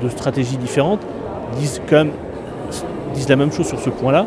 de 0.02 0.10
stratégies 0.10 0.58
différentes, 0.58 1.02
disent 1.58 1.82
quand 1.88 1.98
même 1.98 2.12
disent 3.14 3.30
la 3.30 3.36
même 3.36 3.52
chose 3.52 3.68
sur 3.68 3.80
ce 3.80 3.90
point-là. 3.90 4.26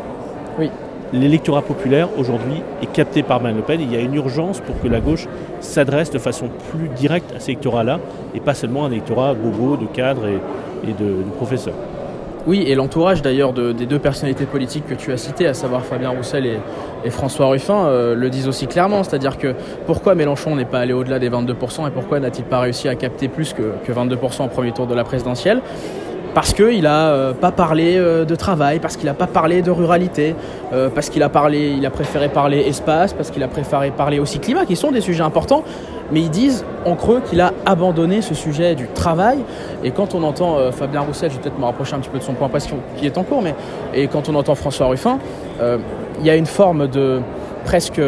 Oui. 0.57 0.71
L'électorat 1.13 1.61
populaire 1.61 2.09
aujourd'hui 2.17 2.61
est 2.81 2.91
capté 2.91 3.23
par 3.23 3.41
Marine 3.41 3.57
Le 3.57 3.63
Pen. 3.63 3.79
Il 3.79 3.93
y 3.93 3.95
a 3.95 4.01
une 4.01 4.15
urgence 4.15 4.59
pour 4.59 4.79
que 4.81 4.87
la 4.87 4.99
gauche 4.99 5.27
s'adresse 5.61 6.11
de 6.11 6.19
façon 6.19 6.49
plus 6.71 6.89
directe 6.89 7.33
à 7.35 7.39
ces 7.39 7.51
électorats-là 7.51 7.99
et 8.33 8.39
pas 8.41 8.53
seulement 8.53 8.85
un 8.85 8.91
électorat 8.91 9.33
bobo 9.33 9.77
de 9.77 9.85
cadres 9.85 10.27
et, 10.27 10.93
de, 10.93 11.23
professeurs. 11.37 11.75
Oui, 12.47 12.63
et 12.65 12.75
l'entourage 12.75 13.21
d'ailleurs 13.21 13.51
des 13.51 13.85
deux 13.85 13.99
personnalités 13.99 14.45
politiques 14.45 14.87
que 14.87 14.93
tu 14.93 15.11
as 15.11 15.17
citées, 15.17 15.47
à 15.47 15.53
savoir 15.53 15.83
Fabien 15.83 16.11
Roussel 16.11 16.45
et, 17.03 17.09
François 17.09 17.47
Ruffin, 17.47 17.87
euh, 17.87 18.15
le 18.15 18.29
disent 18.29 18.47
aussi 18.47 18.67
clairement. 18.67 19.03
C'est-à-dire 19.03 19.37
que 19.37 19.53
pourquoi 19.85 20.15
Mélenchon 20.15 20.55
n'est 20.55 20.65
pas 20.65 20.79
allé 20.79 20.93
au-delà 20.93 21.19
des 21.19 21.29
22% 21.29 21.87
et 21.89 21.91
pourquoi 21.91 22.21
n'a-t-il 22.21 22.45
pas 22.45 22.61
réussi 22.61 22.87
à 22.87 22.95
capter 22.95 23.27
plus 23.27 23.51
que, 23.51 23.73
que 23.85 23.91
22% 23.91 24.45
au 24.45 24.47
premier 24.47 24.71
tour 24.71 24.87
de 24.87 24.95
la 24.95 25.03
présidentielle? 25.03 25.61
Parce 26.33 26.53
qu'il 26.53 26.83
n'a 26.83 27.09
euh, 27.09 27.33
pas 27.33 27.51
parlé 27.51 27.97
euh, 27.97 28.25
de 28.25 28.35
travail, 28.35 28.79
parce 28.79 28.97
qu'il 28.97 29.05
n'a 29.05 29.13
pas 29.13 29.27
parlé 29.27 29.61
de 29.61 29.71
ruralité, 29.71 30.35
euh, 30.73 30.89
parce 30.93 31.09
qu'il 31.09 31.23
a, 31.23 31.29
parlé, 31.29 31.73
il 31.77 31.85
a 31.85 31.89
préféré 31.89 32.29
parler 32.29 32.59
espace, 32.59 33.13
parce 33.13 33.31
qu'il 33.31 33.43
a 33.43 33.47
préféré 33.47 33.91
parler 33.91 34.19
aussi 34.19 34.39
climat, 34.39 34.65
qui 34.65 34.75
sont 34.75 34.91
des 34.91 35.01
sujets 35.01 35.23
importants, 35.23 35.63
mais 36.11 36.21
ils 36.21 36.29
disent 36.29 36.63
en 36.85 36.95
creux 36.95 37.21
qu'il 37.27 37.41
a 37.41 37.53
abandonné 37.65 38.21
ce 38.21 38.33
sujet 38.33 38.75
du 38.75 38.87
travail. 38.87 39.39
Et 39.83 39.91
quand 39.91 40.15
on 40.15 40.23
entend 40.23 40.71
Fabien 40.71 41.01
Roussel, 41.01 41.31
je 41.31 41.35
vais 41.35 41.41
peut-être 41.41 41.59
me 41.59 41.65
rapprocher 41.65 41.95
un 41.95 41.99
petit 41.99 42.09
peu 42.09 42.19
de 42.19 42.23
son 42.23 42.33
point 42.33 42.49
passion 42.49 42.77
qui 42.97 43.05
est 43.05 43.17
en 43.17 43.23
cours, 43.23 43.41
mais 43.41 43.55
et 43.93 44.07
quand 44.07 44.29
on 44.29 44.35
entend 44.35 44.55
François 44.55 44.87
Ruffin, 44.87 45.19
il 45.59 46.25
y 46.25 46.29
a 46.29 46.35
une 46.35 46.45
forme 46.45 46.87
de 46.87 47.19
presque 47.65 48.01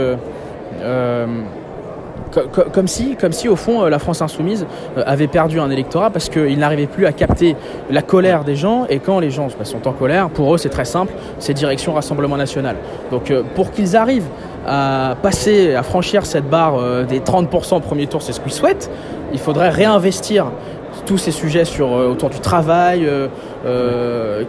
comme 2.73 2.87
si, 2.87 3.15
comme 3.15 3.31
si 3.31 3.47
au 3.47 3.55
fond 3.55 3.83
euh, 3.83 3.89
la 3.89 3.99
France 3.99 4.21
insoumise 4.21 4.65
euh, 4.97 5.03
avait 5.05 5.27
perdu 5.27 5.59
un 5.59 5.69
électorat 5.69 6.09
parce 6.09 6.29
qu'il 6.29 6.57
n'arrivait 6.57 6.87
plus 6.87 7.05
à 7.05 7.11
capter 7.11 7.55
la 7.89 8.01
colère 8.01 8.43
des 8.43 8.55
gens. 8.55 8.85
Et 8.89 8.99
quand 8.99 9.19
les 9.19 9.31
gens 9.31 9.47
sont 9.63 9.87
en 9.87 9.93
colère, 9.93 10.29
pour 10.29 10.53
eux 10.53 10.57
c'est 10.57 10.69
très 10.69 10.85
simple, 10.85 11.13
c'est 11.39 11.53
direction 11.53 11.93
Rassemblement 11.93 12.37
National. 12.37 12.75
Donc 13.11 13.31
euh, 13.31 13.43
pour 13.55 13.71
qu'ils 13.71 13.95
arrivent 13.95 14.27
à 14.67 15.15
passer, 15.21 15.73
à 15.73 15.83
franchir 15.83 16.25
cette 16.25 16.49
barre 16.49 17.05
des 17.05 17.21
30% 17.21 17.77
au 17.77 17.79
premier 17.79 18.07
tour, 18.07 18.21
c'est 18.21 18.33
ce 18.33 18.39
qu'ils 18.39 18.51
souhaitent, 18.51 18.91
il 19.31 19.39
faudrait 19.39 19.69
réinvestir 19.69 20.47
tous 21.05 21.17
ces 21.17 21.31
sujets 21.31 21.63
autour 21.81 22.29
du 22.29 22.39
travail 22.39 23.09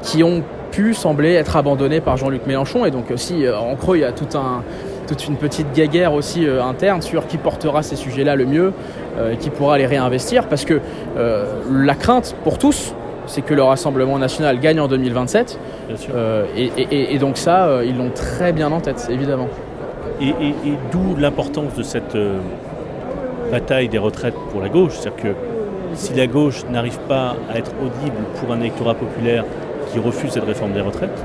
qui 0.02 0.22
ont 0.22 0.42
pu 0.72 0.94
sembler 0.94 1.34
être 1.34 1.56
abandonnés 1.56 2.00
par 2.00 2.16
Jean-Luc 2.16 2.46
Mélenchon. 2.46 2.84
Et 2.84 2.90
donc 2.90 3.10
aussi 3.12 3.44
en 3.48 3.76
creux 3.76 3.98
il 3.98 4.00
y 4.00 4.04
a 4.04 4.12
tout 4.12 4.36
un 4.36 4.62
toute 5.10 5.26
une 5.26 5.36
petite 5.36 5.72
guéguerre 5.72 6.12
aussi 6.12 6.46
euh, 6.46 6.62
interne 6.62 7.02
sur 7.02 7.26
qui 7.26 7.36
portera 7.36 7.82
ces 7.82 7.96
sujets-là 7.96 8.36
le 8.36 8.46
mieux 8.46 8.72
euh, 9.18 9.32
et 9.32 9.36
qui 9.38 9.50
pourra 9.50 9.76
les 9.76 9.86
réinvestir 9.86 10.46
parce 10.46 10.64
que 10.64 10.80
euh, 11.16 11.46
la 11.68 11.96
crainte 11.96 12.36
pour 12.44 12.58
tous, 12.58 12.94
c'est 13.26 13.42
que 13.42 13.52
le 13.52 13.62
Rassemblement 13.64 14.18
national 14.18 14.60
gagne 14.60 14.78
en 14.78 14.86
2027. 14.86 15.58
Et, 16.56 17.18
donc 17.18 17.36
ça, 17.36 17.80
ils 17.84 17.96
l'ont 17.96 18.10
très 18.10 18.52
bien 18.52 18.72
en 18.72 18.80
tête, 18.80 19.08
évidemment. 19.10 19.48
Et, 20.20 20.32
d'où 20.90 21.16
l'importance 21.16 21.74
de 21.74 21.82
cette 21.82 22.16
bataille 23.52 23.88
des 23.88 23.98
retraites 23.98 24.34
pour 24.50 24.60
la 24.60 24.68
gauche? 24.68 24.94
C'est-à-dire 24.94 25.22
que 25.22 25.34
si 25.94 26.14
la 26.14 26.26
gauche 26.26 26.64
n'arrive 26.70 26.98
pas 27.08 27.36
à 27.52 27.58
être 27.58 27.72
audible 27.80 28.16
pour 28.40 28.52
un 28.52 28.60
électorat 28.60 28.94
populaire 28.94 29.44
qui 29.92 30.00
refuse 30.00 30.30
cette 30.30 30.44
réforme 30.44 30.72
des 30.72 30.80
retraites, 30.80 31.24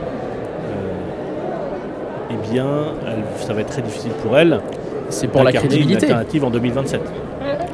eh 2.36 2.54
bien, 2.54 2.66
ça 3.38 3.54
va 3.54 3.62
être 3.62 3.70
très 3.70 3.82
difficile 3.82 4.12
pour 4.24 4.38
elle. 4.38 4.60
C'est 5.10 5.28
pour 5.28 5.44
la 5.44 5.52
crédibilité. 5.52 6.08
Une 6.08 6.12
alternative 6.12 6.46
en 6.46 6.50
2027. 6.50 7.02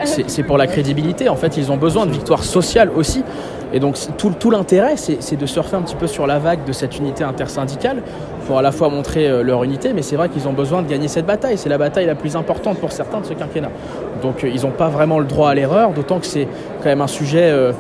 C'est 0.03 0.43
pour 0.43 0.57
la 0.57 0.67
crédibilité. 0.67 1.29
En 1.29 1.35
fait, 1.35 1.57
ils 1.57 1.71
ont 1.71 1.77
besoin 1.77 2.05
de 2.05 2.11
victoires 2.11 2.43
sociales 2.43 2.89
aussi. 2.95 3.23
Et 3.73 3.79
donc, 3.79 3.97
tout, 4.17 4.33
tout 4.37 4.51
l'intérêt, 4.51 4.95
c'est 4.97 5.35
de 5.35 5.45
surfer 5.45 5.77
un 5.77 5.81
petit 5.81 5.95
peu 5.95 6.07
sur 6.07 6.27
la 6.27 6.39
vague 6.39 6.65
de 6.65 6.73
cette 6.73 6.97
unité 6.97 7.23
intersyndicale 7.23 8.01
pour 8.45 8.57
à 8.57 8.61
la 8.61 8.71
fois 8.71 8.89
montrer 8.89 9.29
euh, 9.29 9.43
leur 9.43 9.63
unité, 9.63 9.93
mais 9.93 10.01
c'est 10.01 10.17
vrai 10.17 10.27
qu'ils 10.27 10.47
ont 10.47 10.53
besoin 10.53 10.81
de 10.81 10.89
gagner 10.89 11.07
cette 11.07 11.25
bataille. 11.25 11.57
C'est 11.57 11.69
la 11.69 11.77
bataille 11.77 12.05
la 12.05 12.15
plus 12.15 12.35
importante 12.35 12.79
pour 12.79 12.91
certains 12.91 13.21
de 13.21 13.25
ce 13.25 13.33
quinquennat. 13.33 13.71
Donc, 14.21 14.43
euh, 14.43 14.49
ils 14.53 14.63
n'ont 14.63 14.71
pas 14.71 14.89
vraiment 14.89 15.19
le 15.19 15.25
droit 15.25 15.49
à 15.49 15.53
l'erreur, 15.53 15.91
d'autant 15.91 16.19
que 16.19 16.25
c'est 16.25 16.47
quand 16.79 16.89
même 16.89 17.01
un 17.01 17.07
sujet 17.07 17.49
euh, 17.49 17.71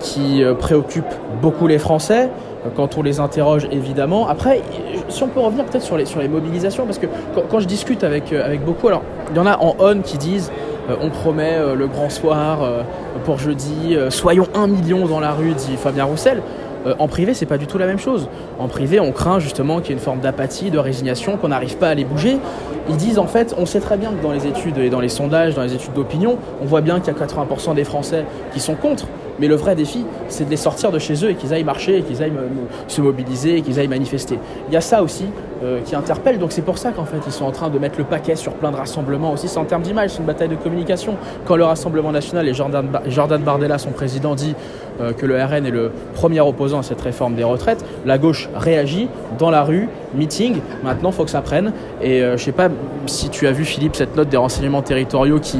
qui 0.00 0.42
préoccupe 0.60 1.12
beaucoup 1.42 1.66
les 1.66 1.78
Français 1.78 2.30
quand 2.74 2.98
on 2.98 3.02
les 3.02 3.20
interroge 3.20 3.68
évidemment. 3.70 4.28
Après, 4.28 4.62
si 5.08 5.22
on 5.22 5.28
peut 5.28 5.40
revenir 5.40 5.64
peut-être 5.64 5.82
sur 5.82 5.96
les, 5.96 6.06
sur 6.06 6.20
les 6.20 6.28
mobilisations, 6.28 6.84
parce 6.84 6.98
que 6.98 7.06
quand, 7.48 7.60
je 7.60 7.66
discute 7.66 8.04
avec, 8.04 8.32
euh, 8.32 8.44
avec 8.44 8.64
beaucoup, 8.64 8.88
alors 8.88 9.02
il 9.30 9.36
y 9.36 9.40
en 9.40 9.46
a 9.46 9.56
en 9.58 9.76
on 9.78 10.00
qui 10.00 10.18
disent 10.18 10.50
euh, 10.88 10.96
on 11.00 11.10
promet 11.10 11.54
euh, 11.54 11.74
le 11.74 11.86
grand 11.86 12.10
soir 12.10 12.60
pour 13.24 13.38
jeudi, 13.38 13.96
soyons 14.10 14.46
un 14.54 14.66
million 14.66 15.06
dans 15.06 15.20
la 15.20 15.32
rue, 15.32 15.52
dit 15.54 15.76
Fabien 15.76 16.04
Roussel. 16.04 16.42
en 16.98 17.08
privé, 17.08 17.34
c'est 17.34 17.46
pas 17.46 17.58
du 17.58 17.66
tout 17.66 17.78
la 17.78 17.86
même 17.86 17.98
chose. 17.98 18.28
En 18.58 18.68
privé, 18.68 19.00
on 19.00 19.12
craint 19.12 19.38
justement 19.38 19.80
qu'il 19.80 19.88
y 19.88 19.90
ait 19.90 19.94
une 19.94 20.04
forme 20.04 20.20
d'apathie, 20.20 20.70
de 20.70 20.78
résignation, 20.78 21.36
qu'on 21.36 21.48
n'arrive 21.48 21.76
pas 21.76 21.88
à 21.88 21.94
les 21.94 22.04
bouger. 22.04 22.38
Ils 22.88 22.96
disent 22.96 23.18
en 23.18 23.26
fait, 23.26 23.54
on 23.58 23.66
sait 23.66 23.80
très 23.80 23.96
bien 23.96 24.12
que 24.12 24.22
dans 24.22 24.32
les 24.32 24.46
études 24.46 24.78
et 24.78 24.88
dans 24.88 25.00
les 25.00 25.08
sondages, 25.08 25.54
dans 25.54 25.62
les 25.62 25.74
études 25.74 25.92
d'opinion, 25.92 26.38
on 26.62 26.64
voit 26.64 26.80
bien 26.80 27.00
qu'il 27.00 27.12
y 27.12 27.16
a 27.16 27.26
80% 27.26 27.74
des 27.74 27.84
Français 27.84 28.24
qui 28.52 28.60
sont 28.60 28.74
contre. 28.74 29.06
Mais 29.40 29.48
le 29.48 29.54
vrai 29.54 29.74
défi, 29.74 30.04
c'est 30.28 30.44
de 30.44 30.50
les 30.50 30.56
sortir 30.56 30.90
de 30.90 30.98
chez 30.98 31.24
eux 31.24 31.30
et 31.30 31.34
qu'ils 31.34 31.52
aillent 31.54 31.64
marcher, 31.64 32.02
qu'ils 32.02 32.22
aillent 32.22 32.32
se 32.86 33.00
mobiliser, 33.00 33.60
qu'ils 33.62 33.78
aillent 33.78 33.88
manifester. 33.88 34.38
Il 34.68 34.74
y 34.74 34.76
a 34.76 34.80
ça 34.80 35.02
aussi 35.02 35.26
euh, 35.62 35.80
qui 35.80 35.94
interpelle. 35.94 36.38
Donc 36.38 36.52
c'est 36.52 36.62
pour 36.62 36.78
ça 36.78 36.92
qu'en 36.92 37.04
fait 37.04 37.18
ils 37.26 37.32
sont 37.32 37.44
en 37.44 37.50
train 37.50 37.68
de 37.68 37.78
mettre 37.78 37.98
le 37.98 38.04
paquet 38.04 38.36
sur 38.36 38.52
plein 38.52 38.70
de 38.70 38.76
rassemblements 38.76 39.32
aussi. 39.32 39.48
C'est 39.48 39.58
en 39.58 39.64
termes 39.64 39.82
d'image, 39.82 40.10
c'est 40.10 40.18
une 40.18 40.24
bataille 40.24 40.48
de 40.48 40.56
communication. 40.56 41.16
Quand 41.46 41.56
le 41.56 41.64
Rassemblement 41.64 42.12
national 42.12 42.48
et 42.48 42.54
Jordan, 42.54 42.86
Jordan 43.06 43.42
Bardella, 43.42 43.78
son 43.78 43.90
président, 43.90 44.34
dit 44.34 44.54
euh, 45.00 45.12
que 45.12 45.26
le 45.26 45.42
RN 45.42 45.66
est 45.66 45.70
le 45.70 45.90
premier 46.14 46.40
opposant 46.40 46.80
à 46.80 46.82
cette 46.82 47.00
réforme 47.00 47.34
des 47.34 47.44
retraites, 47.44 47.84
la 48.06 48.18
gauche 48.18 48.48
réagit 48.54 49.08
dans 49.38 49.50
la 49.50 49.62
rue, 49.62 49.88
meeting. 50.14 50.60
Maintenant, 50.82 51.10
il 51.10 51.14
faut 51.14 51.24
que 51.24 51.30
ça 51.30 51.42
prenne. 51.42 51.72
Et 52.02 52.22
euh, 52.22 52.36
je 52.36 52.44
sais 52.44 52.52
pas 52.52 52.68
si 53.06 53.28
tu 53.28 53.46
as 53.46 53.52
vu 53.52 53.64
Philippe 53.64 53.96
cette 53.96 54.16
note 54.16 54.28
des 54.28 54.36
renseignements 54.36 54.82
territoriaux 54.82 55.40
qui 55.40 55.58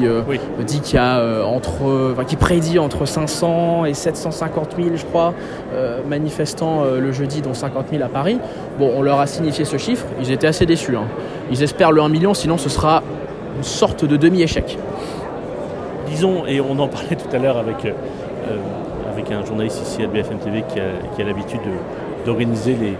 dit 0.65 0.81
qu'il 0.81 0.95
y 0.95 0.97
a 0.97 1.43
entre, 1.45 2.15
qui 2.27 2.35
prédit 2.35 2.79
entre 2.79 3.05
500 3.05 3.85
et 3.85 3.93
750 3.93 4.75
000, 4.77 4.89
je 4.95 5.05
crois, 5.05 5.33
euh, 5.73 5.99
manifestants 6.07 6.83
euh, 6.83 6.99
le 6.99 7.11
jeudi, 7.11 7.41
dont 7.41 7.53
50 7.53 7.87
000 7.91 8.03
à 8.03 8.07
Paris. 8.07 8.39
Bon, 8.79 8.91
on 8.95 9.01
leur 9.01 9.19
a 9.19 9.27
signifié 9.27 9.65
ce 9.65 9.77
chiffre, 9.77 9.88
ils 10.19 10.31
étaient 10.31 10.47
assez 10.47 10.65
déçus. 10.65 10.95
Hein. 10.95 11.05
Ils 11.51 11.63
espèrent 11.63 11.91
le 11.91 12.01
1 12.01 12.09
million, 12.09 12.33
sinon 12.33 12.57
ce 12.57 12.69
sera 12.69 13.03
une 13.57 13.63
sorte 13.63 14.05
de 14.05 14.17
demi-échec. 14.17 14.77
Disons, 16.07 16.45
et 16.47 16.59
on 16.61 16.77
en 16.79 16.87
parlait 16.87 17.15
tout 17.15 17.33
à 17.35 17.39
l'heure 17.39 17.57
avec, 17.57 17.85
euh, 17.85 17.91
avec 19.11 19.31
un 19.31 19.45
journaliste 19.45 19.81
ici 19.83 20.03
à 20.03 20.07
BFM 20.07 20.39
TV 20.39 20.63
qui 20.73 20.79
a, 20.79 21.25
l'habitude 21.25 21.61
d'organiser 22.25 22.75
les, 22.79 22.95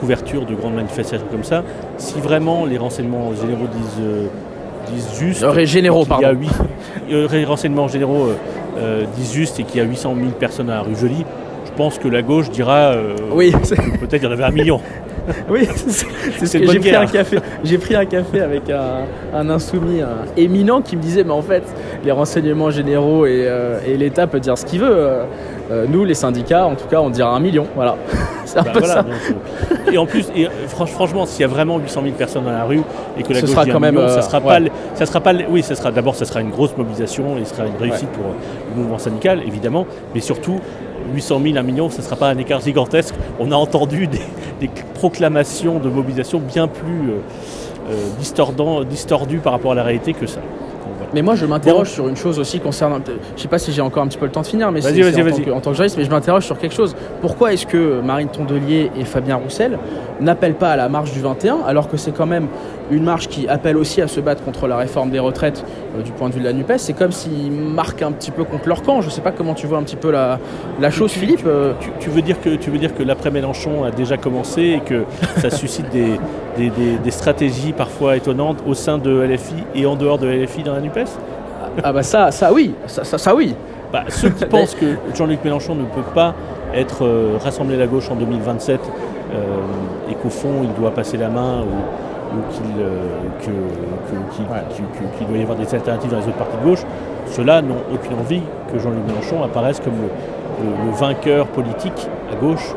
couvertures 0.00 0.46
de 0.46 0.54
grandes 0.54 0.74
manifestations 0.74 1.26
comme 1.28 1.42
ça, 1.42 1.64
si 1.96 2.20
vraiment 2.20 2.64
les 2.64 2.78
renseignements 2.78 3.34
généraux 3.34 3.66
disent, 3.66 4.94
disent 4.94 5.18
juste... 5.18 5.64
généraux, 5.64 6.04
pardon. 6.04 6.36
Il 7.08 7.16
y 7.16 7.24
a 7.24 7.26
8 7.26 7.44
renseignements 7.46 7.88
généraux 7.88 8.28
euh, 8.78 9.04
disent 9.16 9.32
juste 9.32 9.58
et 9.58 9.64
qu'il 9.64 9.78
y 9.78 9.80
a 9.80 9.84
800 9.84 10.14
000 10.14 10.30
personnes 10.38 10.70
à 10.70 10.82
rue 10.82 10.94
Jolie, 10.94 11.24
je 11.68 11.72
pense 11.76 11.98
que 11.98 12.08
la 12.08 12.22
gauche 12.22 12.50
dira 12.50 12.92
euh, 12.92 13.14
oui, 13.32 13.52
peut-être 14.00 14.10
qu'il 14.20 14.24
y 14.24 14.26
en 14.26 14.32
avait 14.32 14.44
un 14.44 14.50
million. 14.50 14.80
oui, 15.50 15.68
c'est 15.74 16.46
ce 16.46 16.58
que 16.58 16.66
j'ai 16.72 16.78
pris 16.80 16.94
un 16.94 17.06
café. 17.06 17.38
J'ai 17.62 17.78
pris 17.78 17.94
un 17.94 18.06
café 18.06 18.40
avec 18.40 18.62
un, 18.70 19.48
insoumis 19.50 20.00
éminent 20.36 20.80
qui 20.80 20.96
me 20.96 21.02
disait 21.02 21.22
mais 21.24 21.32
en 21.32 21.42
fait 21.42 21.62
les 22.04 22.12
renseignements 22.12 22.70
généraux 22.70 23.26
et, 23.26 23.44
euh, 23.46 23.78
l'État 23.96 24.26
peut 24.26 24.40
dire 24.40 24.56
ce 24.56 24.64
qu'il 24.64 24.80
veut. 24.80 24.88
Euh, 25.70 25.84
nous, 25.86 26.02
les 26.06 26.14
syndicats, 26.14 26.64
en 26.64 26.74
tout 26.76 26.86
cas, 26.86 26.98
on 26.98 27.10
dira 27.10 27.28
un 27.36 27.40
million. 27.40 27.66
Voilà. 27.76 27.94
C'est 28.46 28.58
un 28.58 28.62
Bah, 28.62 28.70
peu 28.72 28.78
voilà, 28.78 28.94
ça. 28.94 29.02
donc, 29.02 29.92
et 29.92 29.98
en 29.98 30.06
plus, 30.06 30.26
et, 30.34 30.48
franch- 30.66 30.86
franchement, 30.88 31.26
s'il 31.26 31.42
y 31.42 31.44
a 31.44 31.48
vraiment 31.48 31.76
800 31.78 32.00
000 32.04 32.14
personnes 32.14 32.44
dans 32.44 32.50
la 32.52 32.64
rue 32.64 32.80
et 33.18 33.22
que 33.22 33.34
la 33.34 33.40
Ce 33.40 33.44
gauche 33.44 33.50
sera 33.50 33.64
dit 33.64 33.70
un 33.70 33.74
quand 33.74 33.80
même, 33.80 33.94
million, 33.96 34.08
ça 34.08 34.22
sera 34.22 34.38
ouais. 34.38 34.46
pas, 34.46 34.60
le- 34.60 34.70
ça 34.94 35.04
sera 35.04 35.20
pas, 35.20 35.34
le- 35.34 35.44
oui, 35.50 35.62
ça 35.62 35.74
sera 35.74 35.90
d'abord, 35.90 36.14
ça 36.14 36.24
sera 36.24 36.40
une 36.40 36.48
grosse 36.48 36.74
mobilisation 36.74 37.36
et 37.36 37.44
ce 37.44 37.54
sera 37.54 37.66
une 37.66 37.76
réussite 37.78 38.08
pour 38.12 38.24
le 38.74 38.80
mouvement 38.80 38.96
syndical, 38.96 39.42
évidemment, 39.46 39.84
mais 40.14 40.22
surtout. 40.22 40.58
800 41.14 41.40
000, 41.42 41.56
1 41.56 41.62
million, 41.62 41.90
ce 41.90 41.98
ne 41.98 42.02
sera 42.02 42.16
pas 42.16 42.28
un 42.28 42.38
écart 42.38 42.60
gigantesque. 42.60 43.14
On 43.40 43.50
a 43.52 43.56
entendu 43.56 44.06
des, 44.06 44.20
des 44.60 44.70
proclamations 44.94 45.78
de 45.78 45.88
mobilisation 45.88 46.38
bien 46.40 46.68
plus 46.68 47.10
euh, 47.10 47.90
euh, 47.90 47.94
distordues 48.90 49.38
par 49.38 49.52
rapport 49.52 49.72
à 49.72 49.74
la 49.74 49.82
réalité 49.82 50.12
que 50.12 50.26
ça. 50.26 50.40
Mais 51.14 51.22
moi, 51.22 51.36
je 51.36 51.46
m'interroge 51.46 51.88
sur 51.88 52.06
une 52.08 52.16
chose 52.16 52.38
aussi 52.38 52.60
concernant. 52.60 52.98
Je 53.34 53.40
sais 53.40 53.48
pas 53.48 53.58
si 53.58 53.72
j'ai 53.72 53.80
encore 53.80 54.02
un 54.02 54.08
petit 54.08 54.18
peu 54.18 54.26
le 54.26 54.30
temps 54.30 54.42
de 54.42 54.46
finir, 54.46 54.70
mais 54.70 54.80
c'est- 54.82 54.88
en, 55.08 55.24
tant 55.30 55.36
que- 55.44 55.50
en 55.52 55.60
tant 55.60 55.70
que 55.70 55.76
journaliste, 55.76 55.96
mais 55.96 56.04
je 56.04 56.10
m'interroge 56.10 56.44
sur 56.44 56.58
quelque 56.58 56.74
chose. 56.74 56.94
Pourquoi 57.22 57.54
est-ce 57.54 57.64
que 57.66 58.00
Marine 58.02 58.28
Tondelier 58.28 58.90
et 58.94 59.04
Fabien 59.06 59.36
Roussel 59.36 59.78
n'appellent 60.20 60.56
pas 60.56 60.70
à 60.72 60.76
la 60.76 60.90
marche 60.90 61.12
du 61.12 61.20
21, 61.20 61.60
alors 61.66 61.88
que 61.88 61.96
c'est 61.96 62.12
quand 62.12 62.26
même 62.26 62.48
une 62.90 63.04
marche 63.04 63.28
qui 63.28 63.48
appelle 63.48 63.76
aussi 63.76 64.00
à 64.02 64.08
se 64.08 64.20
battre 64.20 64.42
contre 64.44 64.66
la 64.66 64.76
réforme 64.76 65.10
des 65.10 65.18
retraites 65.18 65.64
euh, 65.96 66.02
du 66.02 66.10
point 66.12 66.28
de 66.28 66.34
vue 66.34 66.40
de 66.40 66.44
la 66.44 66.52
Nupes 66.52 66.72
C'est 66.78 66.92
comme 66.94 67.12
s'ils 67.12 67.50
marquent 67.52 68.02
un 68.02 68.12
petit 68.12 68.30
peu 68.30 68.44
contre 68.44 68.68
leur 68.68 68.82
camp. 68.82 69.00
Je 69.00 69.10
sais 69.10 69.20
pas 69.20 69.30
comment 69.32 69.54
tu 69.54 69.66
vois 69.66 69.78
un 69.78 69.82
petit 69.82 69.96
peu 69.96 70.10
la, 70.10 70.38
la 70.80 70.90
chose, 70.90 71.12
Tu- 71.12 71.18
Philippe. 71.20 71.46
euh, 71.46 71.72
Tu, 71.80 71.90
tu 72.00 72.10
veux 72.10 72.22
dire 72.22 72.40
que 72.40 72.50
tu 72.56 72.70
veux 72.70 72.78
dire 72.78 72.94
que 72.94 73.02
l'après 73.02 73.30
Mélenchon 73.30 73.84
a 73.84 73.90
déjà 73.90 74.16
commencé 74.16 74.62
et 74.62 74.80
que 74.80 75.04
ça 75.38 75.50
suscite 75.50 75.88
des, 75.90 76.18
des- 76.56 76.70
des- 76.70 76.98
des 76.98 77.10
stratégies 77.10 77.72
parfois 77.72 78.16
étonnantes 78.16 78.58
au 78.66 78.74
sein 78.74 78.98
de 78.98 79.10
LFI 79.22 79.54
et 79.74 79.86
en 79.86 79.96
dehors 79.96 80.18
de 80.18 80.26
LFI 80.28 80.62
dans 80.62 80.74
la 80.74 80.80
Nupes? 80.80 80.98
Ah 81.84 81.92
bah 81.92 82.02
ça, 82.02 82.30
ça 82.30 82.52
oui, 82.52 82.74
ça, 82.86 83.04
ça, 83.04 83.18
ça 83.18 83.34
oui. 83.34 83.54
Bah, 83.92 84.04
Ceux 84.08 84.30
qui 84.30 84.44
pensent 84.46 84.74
que 84.74 84.86
Jean-Luc 85.14 85.44
Mélenchon 85.44 85.74
ne 85.74 85.84
peut 85.84 86.02
pas 86.14 86.34
être 86.74 87.04
euh, 87.04 87.38
rassemblé 87.42 87.76
à 87.76 87.78
la 87.78 87.86
gauche 87.86 88.10
en 88.10 88.16
2027 88.16 88.80
euh, 89.34 89.36
et 90.10 90.14
qu'au 90.14 90.28
fond 90.30 90.62
il 90.62 90.72
doit 90.80 90.90
passer 90.90 91.16
la 91.16 91.28
main 91.28 91.64
ou, 92.32 92.52
qu'il 92.52 92.82
euh, 92.82 92.90
qu'il- 93.40 95.26
doit 95.26 95.36
y 95.38 95.42
avoir 95.42 95.58
des 95.58 95.72
alternatives 95.74 96.10
dans 96.10 96.18
les 96.18 96.24
autres 96.26 96.36
partis 96.36 96.56
de 96.62 96.68
gauche, 96.68 96.82
ceux-là 97.30 97.62
n'ont 97.62 97.76
aucune 97.92 98.14
envie 98.18 98.42
que 98.72 98.78
Jean-Luc 98.78 99.00
Mélenchon 99.06 99.42
apparaisse 99.44 99.80
comme 99.80 99.94
le, 99.94 100.64
le- 100.64 100.86
le 100.90 100.96
vainqueur 100.96 101.46
politique 101.48 102.08
à 102.32 102.36
gauche 102.36 102.74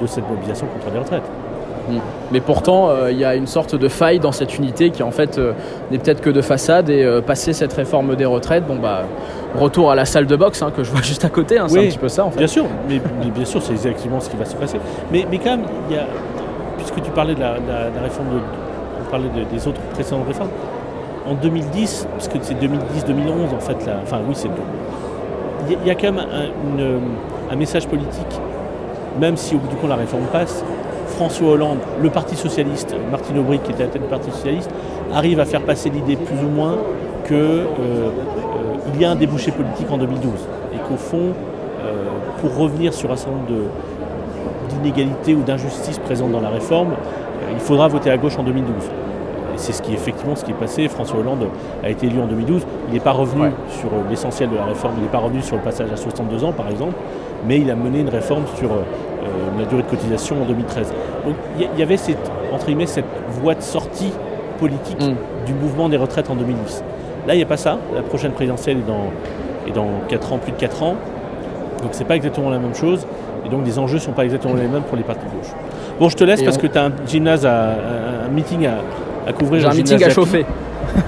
de 0.00 0.06
cette 0.06 0.28
mobilisation 0.28 0.66
contre 0.66 0.92
les 0.92 0.98
retraites. 0.98 1.22
Mais 2.30 2.40
pourtant, 2.40 2.90
euh, 2.90 3.10
il 3.10 3.18
y 3.18 3.24
a 3.24 3.34
une 3.34 3.48
sorte 3.48 3.74
de 3.74 3.88
faille 3.88 4.20
dans 4.20 4.30
cette 4.30 4.56
unité 4.56 4.90
qui 4.90 5.02
en 5.02 5.10
fait 5.10 5.36
euh, 5.38 5.52
n'est 5.90 5.98
peut-être 5.98 6.20
que 6.20 6.30
de 6.30 6.40
façade 6.40 6.88
et 6.90 7.02
euh, 7.02 7.20
passer 7.20 7.52
cette 7.52 7.72
réforme 7.72 8.14
des 8.14 8.24
retraites, 8.24 8.64
bon 8.64 8.76
bah 8.76 9.02
retour 9.58 9.90
à 9.90 9.96
la 9.96 10.04
salle 10.04 10.26
de 10.26 10.36
boxe 10.36 10.62
hein, 10.62 10.70
que 10.74 10.84
je 10.84 10.92
vois 10.92 11.02
juste 11.02 11.24
à 11.24 11.28
côté, 11.28 11.58
hein, 11.58 11.66
c'est 11.68 11.78
un 11.80 11.82
petit 11.90 11.98
peu 11.98 12.08
ça 12.08 12.24
en 12.24 12.30
fait. 12.30 12.38
Bien 12.38 12.46
sûr, 12.46 12.66
mais, 12.88 13.00
mais 13.18 13.30
bien 13.32 13.44
sûr, 13.44 13.60
c'est 13.60 13.72
exactement 13.72 14.20
ce 14.20 14.30
qui 14.30 14.36
va 14.36 14.44
se 14.44 14.54
passer. 14.54 14.78
Mais, 15.10 15.26
mais 15.28 15.38
quand 15.38 15.50
même, 15.56 15.64
il 15.90 15.96
y 15.96 15.98
a, 15.98 16.04
puisque 16.76 17.02
tu 17.02 17.10
parlais 17.10 17.34
de 17.34 17.40
la, 17.40 17.54
de 17.58 17.66
la- 17.68 17.90
de 17.90 17.96
la 17.96 18.02
réforme, 18.02 18.28
de, 18.28 18.38
de- 19.18 19.44
des 19.54 19.68
autres 19.68 19.80
précédentes 19.92 20.26
réformes, 20.26 20.50
en 21.28 21.34
2010, 21.34 22.06
parce 22.12 22.28
que 22.28 22.38
c'est 22.42 22.54
2010-2011 22.54 23.52
en 23.54 23.60
fait, 23.60 23.86
là, 23.86 23.94
enfin 24.02 24.18
oui, 24.26 24.34
c'est. 24.34 24.48
Il 25.68 25.86
y, 25.86 25.90
a- 25.90 25.94
quand 25.94 26.12
même 26.12 26.24
un, 27.50 27.56
message 27.56 27.86
politique, 27.86 28.40
même 29.20 29.36
si 29.36 29.54
au 29.54 29.58
bout 29.58 29.68
du 29.68 29.76
compte 29.76 29.90
la 29.90 29.96
réforme 29.96 30.24
passe. 30.32 30.64
François 31.08 31.50
Hollande, 31.50 31.78
le 32.02 32.08
Parti 32.10 32.34
Socialiste, 32.34 32.96
Martine 33.10 33.38
Aubry 33.38 33.58
qui 33.60 33.70
était 33.70 33.82
à 33.82 33.86
la 33.86 33.92
tête 33.92 34.02
du 34.02 34.08
Parti 34.08 34.30
Socialiste, 34.30 34.70
arrive 35.14 35.38
à 35.40 35.44
faire 35.44 35.60
passer 35.60 35.90
l'idée 35.90 36.16
plus 36.16 36.38
ou 36.44 36.48
moins 36.48 36.76
qu'il 37.28 39.00
y 39.00 39.04
a 39.04 39.10
un 39.10 39.14
débouché 39.14 39.50
politique 39.52 39.86
en 39.90 39.98
2012 39.98 40.32
et 40.74 40.78
qu'au 40.78 40.96
fond, 40.96 41.32
euh, 41.84 42.04
pour 42.40 42.56
revenir 42.56 42.92
sur 42.94 43.12
un 43.12 43.16
certain 43.16 43.32
nombre 43.36 43.46
de- 43.50 43.66
d'inégalités 44.74 45.34
ou 45.34 45.42
d'injustices 45.42 45.98
présentes 45.98 46.32
dans 46.32 46.40
la 46.40 46.48
réforme, 46.50 46.90
euh, 46.92 47.52
il 47.52 47.60
faudra 47.60 47.88
voter 47.88 48.10
à 48.10 48.16
gauche 48.16 48.38
en 48.38 48.42
2012. 48.42 48.74
Et 49.54 49.58
c'est 49.58 49.72
ce 49.72 49.82
qui 49.82 49.92
effectivement 49.92 50.34
ce 50.34 50.44
qui 50.44 50.50
est 50.52 50.54
passé. 50.54 50.88
François 50.88 51.20
Hollande 51.20 51.46
a 51.84 51.90
été 51.90 52.06
élu 52.06 52.20
en 52.20 52.26
2012. 52.26 52.62
Il 52.88 52.94
n'est 52.94 53.00
pas 53.00 53.12
revenu 53.12 53.42
Ouais. 53.42 53.50
sur 53.68 53.88
euh, 53.88 54.02
l'essentiel 54.08 54.48
de 54.50 54.56
la 54.56 54.64
réforme. 54.64 54.94
Il 54.98 55.02
n'est 55.02 55.08
pas 55.10 55.18
revenu 55.18 55.42
sur 55.42 55.56
le 55.56 55.62
passage 55.62 55.92
à 55.92 55.96
62 55.96 56.44
ans, 56.44 56.52
par 56.52 56.68
exemple, 56.70 56.94
mais 57.46 57.58
il 57.58 57.70
a 57.70 57.74
mené 57.74 58.00
une 58.00 58.08
réforme 58.08 58.44
sur 58.56 58.70
euh, 58.72 58.76
la 59.58 59.64
durée 59.66 59.82
de 59.82 59.88
cotisation 59.88 60.40
en 60.42 60.46
2013. 60.46 60.92
Donc 61.26 61.34
il 61.58 61.62
y, 61.64 61.68
il 61.74 61.78
y 61.78 61.82
avait 61.82 61.96
cette, 61.98 62.30
entre 62.52 62.66
guillemets, 62.66 62.86
cette 62.86 63.04
voie 63.28 63.54
de 63.54 63.62
sortie 63.62 64.12
politique 64.58 65.00
Mm. 65.00 65.14
du 65.46 65.54
mouvement 65.54 65.88
des 65.88 65.96
retraites 65.96 66.30
en 66.30 66.34
2010. 66.36 66.84
Là, 67.26 67.34
il 67.34 67.36
n'y 67.38 67.42
a 67.42 67.46
pas 67.46 67.56
ça. 67.56 67.78
La 67.94 68.02
prochaine 68.02 68.32
présidentielle 68.32 68.78
est 68.78 68.86
dans, 68.88 69.10
est 69.68 69.72
dans 69.74 69.88
4 70.08 70.32
ans, 70.32 70.38
plus 70.38 70.52
de 70.52 70.56
4 70.56 70.82
ans. 70.82 70.94
Donc 71.82 71.90
c'est 71.92 72.04
pas 72.04 72.14
exactement 72.16 72.48
la 72.50 72.58
même 72.58 72.74
chose. 72.74 73.06
Et 73.44 73.48
donc 73.48 73.64
les 73.66 73.78
enjeux 73.78 73.98
sont 73.98 74.12
pas 74.12 74.24
exactement 74.24 74.54
les 74.54 74.68
mêmes 74.68 74.82
pour 74.82 74.96
les 74.96 75.02
partis 75.02 75.24
de 75.26 75.30
gauche. 75.30 75.50
Bon, 75.98 76.08
je 76.08 76.16
te 76.16 76.24
laisse 76.24 76.40
Et 76.40 76.44
parce 76.44 76.56
on- 76.56 76.60
que 76.60 76.66
tu 76.68 76.78
as 76.78 76.84
un 76.84 76.92
gymnase, 77.06 77.44
à, 77.46 77.70
un, 78.26 78.28
meeting 78.32 78.66
à, 78.66 78.74
à 79.28 79.32
couvrir. 79.32 79.68
Un 79.68 79.74
meeting 79.74 80.02
à 80.02 80.10
chauffer. 80.10 80.44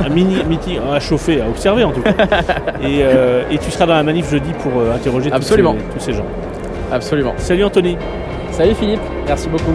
Un 0.04 0.08
mini 0.08 0.36
meeting 0.48 0.78
à 0.92 0.98
chauffer, 1.00 1.40
à 1.42 1.48
observer 1.48 1.84
en 1.84 1.90
tout 1.92 2.00
cas. 2.02 2.10
et, 2.82 3.00
euh, 3.02 3.42
et 3.50 3.58
tu 3.58 3.70
seras 3.70 3.86
dans 3.86 3.94
la 3.94 4.02
manif 4.02 4.30
jeudi 4.30 4.50
pour 4.62 4.72
euh, 4.80 4.94
interroger 4.94 5.30
tous 5.30 5.36
ces- 5.36 5.42
Absolument. 5.42 5.74
tous 5.92 6.00
ces 6.00 6.12
gens. 6.12 6.24
Absolument. 6.92 7.34
Salut 7.38 7.64
Anthony. 7.64 7.96
Salut 8.52 8.74
Philippe, 8.74 9.00
merci 9.26 9.48
beaucoup. 9.48 9.72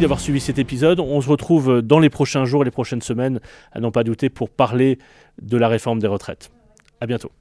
D'avoir 0.00 0.20
suivi 0.20 0.40
cet 0.40 0.58
épisode. 0.58 1.00
On 1.00 1.20
se 1.22 1.28
retrouve 1.28 1.80
dans 1.80 1.98
les 1.98 2.10
prochains 2.10 2.44
jours 2.44 2.62
et 2.62 2.64
les 2.66 2.70
prochaines 2.70 3.00
semaines, 3.00 3.40
à 3.72 3.80
n'en 3.80 3.90
pas 3.90 4.04
douter, 4.04 4.28
pour 4.28 4.50
parler 4.50 4.98
de 5.40 5.56
la 5.56 5.68
réforme 5.68 6.00
des 6.00 6.06
retraites. 6.06 6.52
À 7.00 7.06
bientôt. 7.06 7.32